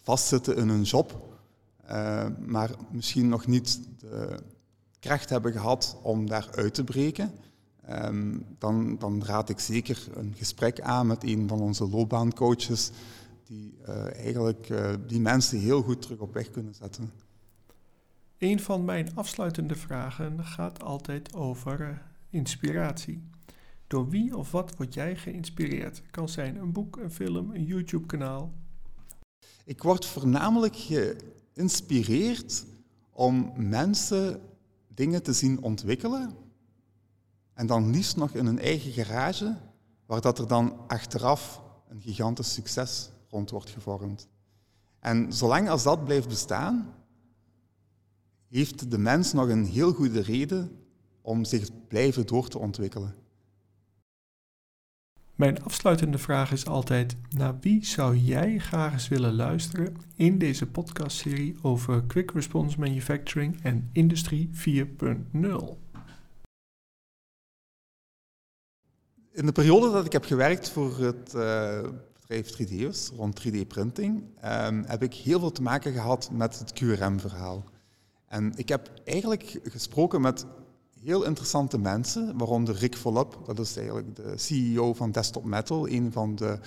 vastzitten 0.00 0.56
in 0.56 0.68
hun 0.68 0.82
job, 0.82 1.38
uh, 1.90 2.26
maar 2.46 2.70
misschien 2.90 3.28
nog 3.28 3.46
niet 3.46 3.80
de 3.98 4.36
kracht 4.98 5.30
hebben 5.30 5.52
gehad 5.52 5.98
om 6.02 6.26
daar 6.26 6.48
uit 6.54 6.74
te 6.74 6.84
breken. 6.84 7.32
Um, 7.90 8.46
dan, 8.58 8.98
dan 8.98 9.24
raad 9.24 9.48
ik 9.48 9.58
zeker 9.58 10.08
een 10.14 10.34
gesprek 10.36 10.80
aan 10.80 11.06
met 11.06 11.24
een 11.24 11.48
van 11.48 11.60
onze 11.60 11.88
loopbaancoaches 11.88 12.90
die 13.44 13.78
uh, 13.88 14.14
eigenlijk 14.16 14.72
die 15.06 15.20
mensen 15.20 15.58
heel 15.58 15.82
goed 15.82 16.02
terug 16.02 16.18
op 16.18 16.34
weg 16.34 16.50
kunnen 16.50 16.74
zetten. 16.74 17.12
Een 18.38 18.60
van 18.60 18.84
mijn 18.84 19.10
afsluitende 19.14 19.74
vragen 19.74 20.44
gaat 20.44 20.82
altijd 20.82 21.34
over 21.34 22.02
inspiratie. 22.34 23.22
Door 23.86 24.08
wie 24.08 24.36
of 24.36 24.50
wat 24.50 24.76
word 24.76 24.94
jij 24.94 25.16
geïnspireerd? 25.16 26.02
Kan 26.10 26.28
zijn 26.28 26.56
een 26.56 26.72
boek, 26.72 26.96
een 26.96 27.10
film, 27.10 27.50
een 27.50 27.64
YouTube-kanaal. 27.64 28.52
Ik 29.64 29.82
word 29.82 30.06
voornamelijk 30.06 30.76
geïnspireerd 30.76 32.66
om 33.10 33.52
mensen 33.56 34.40
dingen 34.88 35.22
te 35.22 35.32
zien 35.32 35.62
ontwikkelen 35.62 36.36
en 37.54 37.66
dan 37.66 37.90
liefst 37.90 38.16
nog 38.16 38.30
in 38.34 38.46
hun 38.46 38.58
eigen 38.58 38.92
garage, 38.92 39.56
waar 40.06 40.20
dat 40.20 40.38
er 40.38 40.48
dan 40.48 40.78
achteraf 40.86 41.62
een 41.88 42.00
gigantisch 42.00 42.52
succes 42.52 43.10
rond 43.28 43.50
wordt 43.50 43.70
gevormd. 43.70 44.28
En 44.98 45.32
zolang 45.32 45.68
als 45.68 45.82
dat 45.82 46.04
blijft 46.04 46.28
bestaan, 46.28 46.94
heeft 48.48 48.90
de 48.90 48.98
mens 48.98 49.32
nog 49.32 49.48
een 49.48 49.64
heel 49.64 49.92
goede 49.92 50.20
reden 50.20 50.83
om 51.24 51.44
zich 51.44 51.68
blijven 51.88 52.26
door 52.26 52.48
te 52.48 52.58
ontwikkelen. 52.58 53.14
Mijn 55.34 55.62
afsluitende 55.62 56.18
vraag 56.18 56.52
is 56.52 56.66
altijd: 56.66 57.16
naar 57.30 57.58
wie 57.60 57.84
zou 57.84 58.16
jij 58.16 58.58
graag 58.58 58.92
eens 58.92 59.08
willen 59.08 59.34
luisteren 59.34 59.96
in 60.14 60.38
deze 60.38 60.66
podcastserie 60.66 61.56
over 61.62 62.04
Quick 62.04 62.30
Response 62.30 62.78
Manufacturing 62.80 63.62
en 63.62 63.90
Industrie 63.92 64.50
4.0? 64.52 65.84
In 69.32 69.46
de 69.46 69.52
periode 69.52 69.90
dat 69.90 70.04
ik 70.06 70.12
heb 70.12 70.24
gewerkt 70.24 70.70
voor 70.70 70.98
het 70.98 71.32
uh, 71.36 71.80
bedrijf 72.20 72.56
3D'ers 72.56 73.16
rond 73.16 73.40
3D-printing, 73.40 74.22
um, 74.44 74.84
heb 74.86 75.02
ik 75.02 75.14
heel 75.14 75.38
veel 75.38 75.52
te 75.52 75.62
maken 75.62 75.92
gehad 75.92 76.30
met 76.32 76.58
het 76.58 76.72
QRM-verhaal. 76.72 77.64
En 78.26 78.52
ik 78.56 78.68
heb 78.68 78.90
eigenlijk 79.04 79.60
gesproken 79.62 80.20
met 80.20 80.46
heel 81.04 81.24
interessante 81.24 81.78
mensen, 81.78 82.38
waaronder 82.38 82.74
Rick 82.74 82.96
Volop, 82.96 83.38
dat 83.46 83.58
is 83.58 83.76
eigenlijk 83.76 84.16
de 84.16 84.32
CEO 84.36 84.94
van 84.94 85.10
Desktop 85.10 85.44
Metal, 85.44 85.88
een 85.88 86.12
van 86.12 86.34
de 86.34 86.58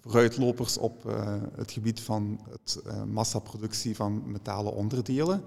vooruitlopers 0.00 0.78
op 0.78 1.04
uh, 1.06 1.34
het 1.56 1.72
gebied 1.72 2.00
van 2.00 2.40
het 2.50 2.80
uh, 2.86 3.02
massaproductie 3.02 3.96
van 3.96 4.22
metalen 4.26 4.72
onderdelen. 4.72 5.42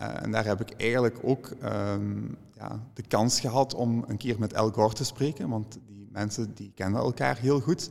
Uh, 0.00 0.22
en 0.22 0.30
daar 0.30 0.44
heb 0.44 0.60
ik 0.60 0.70
eigenlijk 0.70 1.18
ook 1.22 1.50
um, 1.64 2.36
ja, 2.54 2.82
de 2.94 3.02
kans 3.02 3.40
gehad 3.40 3.74
om 3.74 4.04
een 4.06 4.16
keer 4.16 4.38
met 4.38 4.52
El 4.52 4.70
Gore 4.70 4.94
te 4.94 5.04
spreken, 5.04 5.48
want 5.48 5.78
die 5.86 6.08
mensen 6.12 6.54
die 6.54 6.72
kennen 6.74 7.00
elkaar 7.00 7.38
heel 7.38 7.60
goed. 7.60 7.90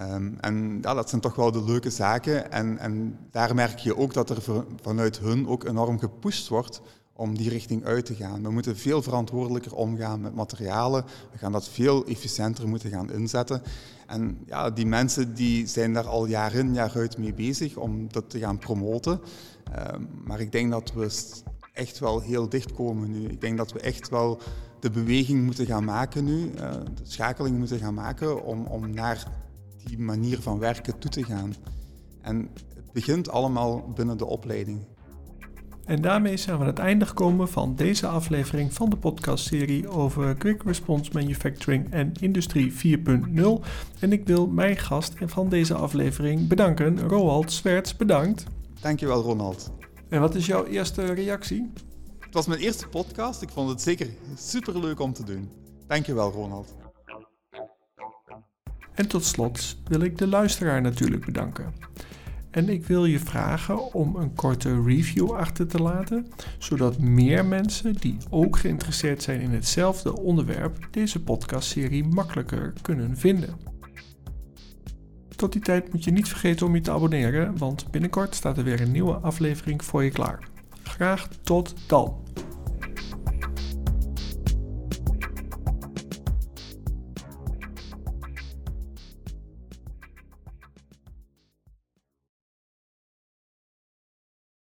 Um, 0.00 0.36
en 0.40 0.78
ja, 0.80 0.94
dat 0.94 1.08
zijn 1.08 1.20
toch 1.20 1.34
wel 1.34 1.52
de 1.52 1.64
leuke 1.64 1.90
zaken. 1.90 2.52
En, 2.52 2.78
en 2.78 3.18
daar 3.30 3.54
merk 3.54 3.78
je 3.78 3.96
ook 3.96 4.14
dat 4.14 4.30
er 4.30 4.64
vanuit 4.82 5.18
hun 5.18 5.48
ook 5.48 5.64
enorm 5.64 5.98
gepusht 5.98 6.48
wordt 6.48 6.80
om 7.14 7.36
die 7.36 7.48
richting 7.48 7.84
uit 7.84 8.04
te 8.04 8.14
gaan. 8.14 8.42
We 8.42 8.50
moeten 8.50 8.76
veel 8.76 9.02
verantwoordelijker 9.02 9.74
omgaan 9.74 10.20
met 10.20 10.34
materialen. 10.34 11.04
We 11.32 11.38
gaan 11.38 11.52
dat 11.52 11.68
veel 11.68 12.06
efficiënter 12.06 12.68
moeten 12.68 12.90
gaan 12.90 13.12
inzetten. 13.12 13.62
En 14.06 14.38
ja, 14.46 14.70
die 14.70 14.86
mensen 14.86 15.34
die 15.34 15.66
zijn 15.66 15.92
daar 15.92 16.06
al 16.06 16.26
jaar 16.26 16.54
in, 16.54 16.74
jaar 16.74 16.92
uit 16.94 17.18
mee 17.18 17.34
bezig 17.34 17.76
om 17.76 18.12
dat 18.12 18.30
te 18.30 18.38
gaan 18.38 18.58
promoten. 18.58 19.20
Ehm, 19.72 20.02
maar 20.24 20.40
ik 20.40 20.52
denk 20.52 20.70
dat 20.70 20.92
we 20.92 21.10
echt 21.72 21.98
wel 21.98 22.20
heel 22.20 22.48
dicht 22.48 22.72
komen 22.72 23.10
nu. 23.10 23.28
Ik 23.28 23.40
denk 23.40 23.56
dat 23.56 23.72
we 23.72 23.80
echt 23.80 24.08
wel 24.08 24.40
de 24.80 24.90
beweging 24.90 25.44
moeten 25.44 25.66
gaan 25.66 25.84
maken 25.84 26.24
nu, 26.24 26.50
uh, 26.50 26.70
de 26.94 27.02
schakeling 27.02 27.58
moeten 27.58 27.78
gaan 27.78 27.94
maken 27.94 28.44
om, 28.44 28.66
om 28.66 28.90
naar 28.90 29.32
die 29.84 29.98
manier 29.98 30.40
van 30.40 30.58
werken 30.58 30.98
toe 30.98 31.10
te 31.10 31.24
gaan. 31.24 31.54
En 32.20 32.50
het 32.74 32.92
begint 32.92 33.30
allemaal 33.30 33.92
binnen 33.94 34.18
de 34.18 34.24
opleiding. 34.24 34.84
En 35.84 36.02
daarmee 36.02 36.36
zijn 36.36 36.56
we 36.56 36.62
aan 36.62 36.68
het 36.68 36.78
einde 36.78 37.06
gekomen 37.06 37.48
van 37.48 37.76
deze 37.76 38.06
aflevering 38.06 38.74
van 38.74 38.90
de 38.90 38.96
podcastserie 38.96 39.88
over 39.88 40.34
Quick 40.34 40.62
Response 40.62 41.10
Manufacturing 41.12 41.90
en 41.90 42.12
Industrie 42.20 42.72
4.0. 42.72 43.64
En 43.98 44.12
ik 44.12 44.26
wil 44.26 44.46
mijn 44.46 44.76
gast 44.76 45.14
van 45.18 45.48
deze 45.48 45.74
aflevering 45.74 46.48
bedanken, 46.48 47.00
Roald 47.00 47.52
Swerts. 47.52 47.96
Bedankt. 47.96 48.44
Dankjewel, 48.80 49.22
Ronald. 49.22 49.72
En 50.08 50.20
wat 50.20 50.34
is 50.34 50.46
jouw 50.46 50.64
eerste 50.64 51.12
reactie? 51.12 51.72
Het 52.20 52.34
was 52.34 52.46
mijn 52.46 52.60
eerste 52.60 52.88
podcast. 52.88 53.42
Ik 53.42 53.48
vond 53.48 53.68
het 53.68 53.82
zeker 53.82 54.08
super 54.36 54.78
leuk 54.78 55.00
om 55.00 55.12
te 55.12 55.24
doen. 55.24 55.50
Dankjewel, 55.86 56.30
Ronald. 56.30 56.74
En 58.94 59.08
tot 59.08 59.24
slot 59.24 59.76
wil 59.84 60.00
ik 60.00 60.18
de 60.18 60.26
luisteraar 60.26 60.80
natuurlijk 60.80 61.24
bedanken. 61.24 61.74
En 62.52 62.68
ik 62.68 62.86
wil 62.86 63.04
je 63.04 63.18
vragen 63.18 63.92
om 63.92 64.16
een 64.16 64.34
korte 64.34 64.82
review 64.82 65.30
achter 65.30 65.66
te 65.66 65.82
laten, 65.82 66.26
zodat 66.58 66.98
meer 66.98 67.44
mensen 67.44 67.94
die 67.94 68.16
ook 68.30 68.58
geïnteresseerd 68.58 69.22
zijn 69.22 69.40
in 69.40 69.50
hetzelfde 69.50 70.16
onderwerp 70.16 70.88
deze 70.90 71.22
podcastserie 71.22 72.04
makkelijker 72.04 72.72
kunnen 72.82 73.16
vinden. 73.16 73.56
Tot 75.36 75.52
die 75.52 75.62
tijd 75.62 75.92
moet 75.92 76.04
je 76.04 76.10
niet 76.10 76.28
vergeten 76.28 76.66
om 76.66 76.74
je 76.74 76.80
te 76.80 76.90
abonneren, 76.90 77.58
want 77.58 77.90
binnenkort 77.90 78.34
staat 78.34 78.58
er 78.58 78.64
weer 78.64 78.80
een 78.80 78.92
nieuwe 78.92 79.14
aflevering 79.14 79.84
voor 79.84 80.04
je 80.04 80.10
klaar. 80.10 80.48
Graag 80.82 81.28
tot 81.42 81.74
dan! 81.86 82.14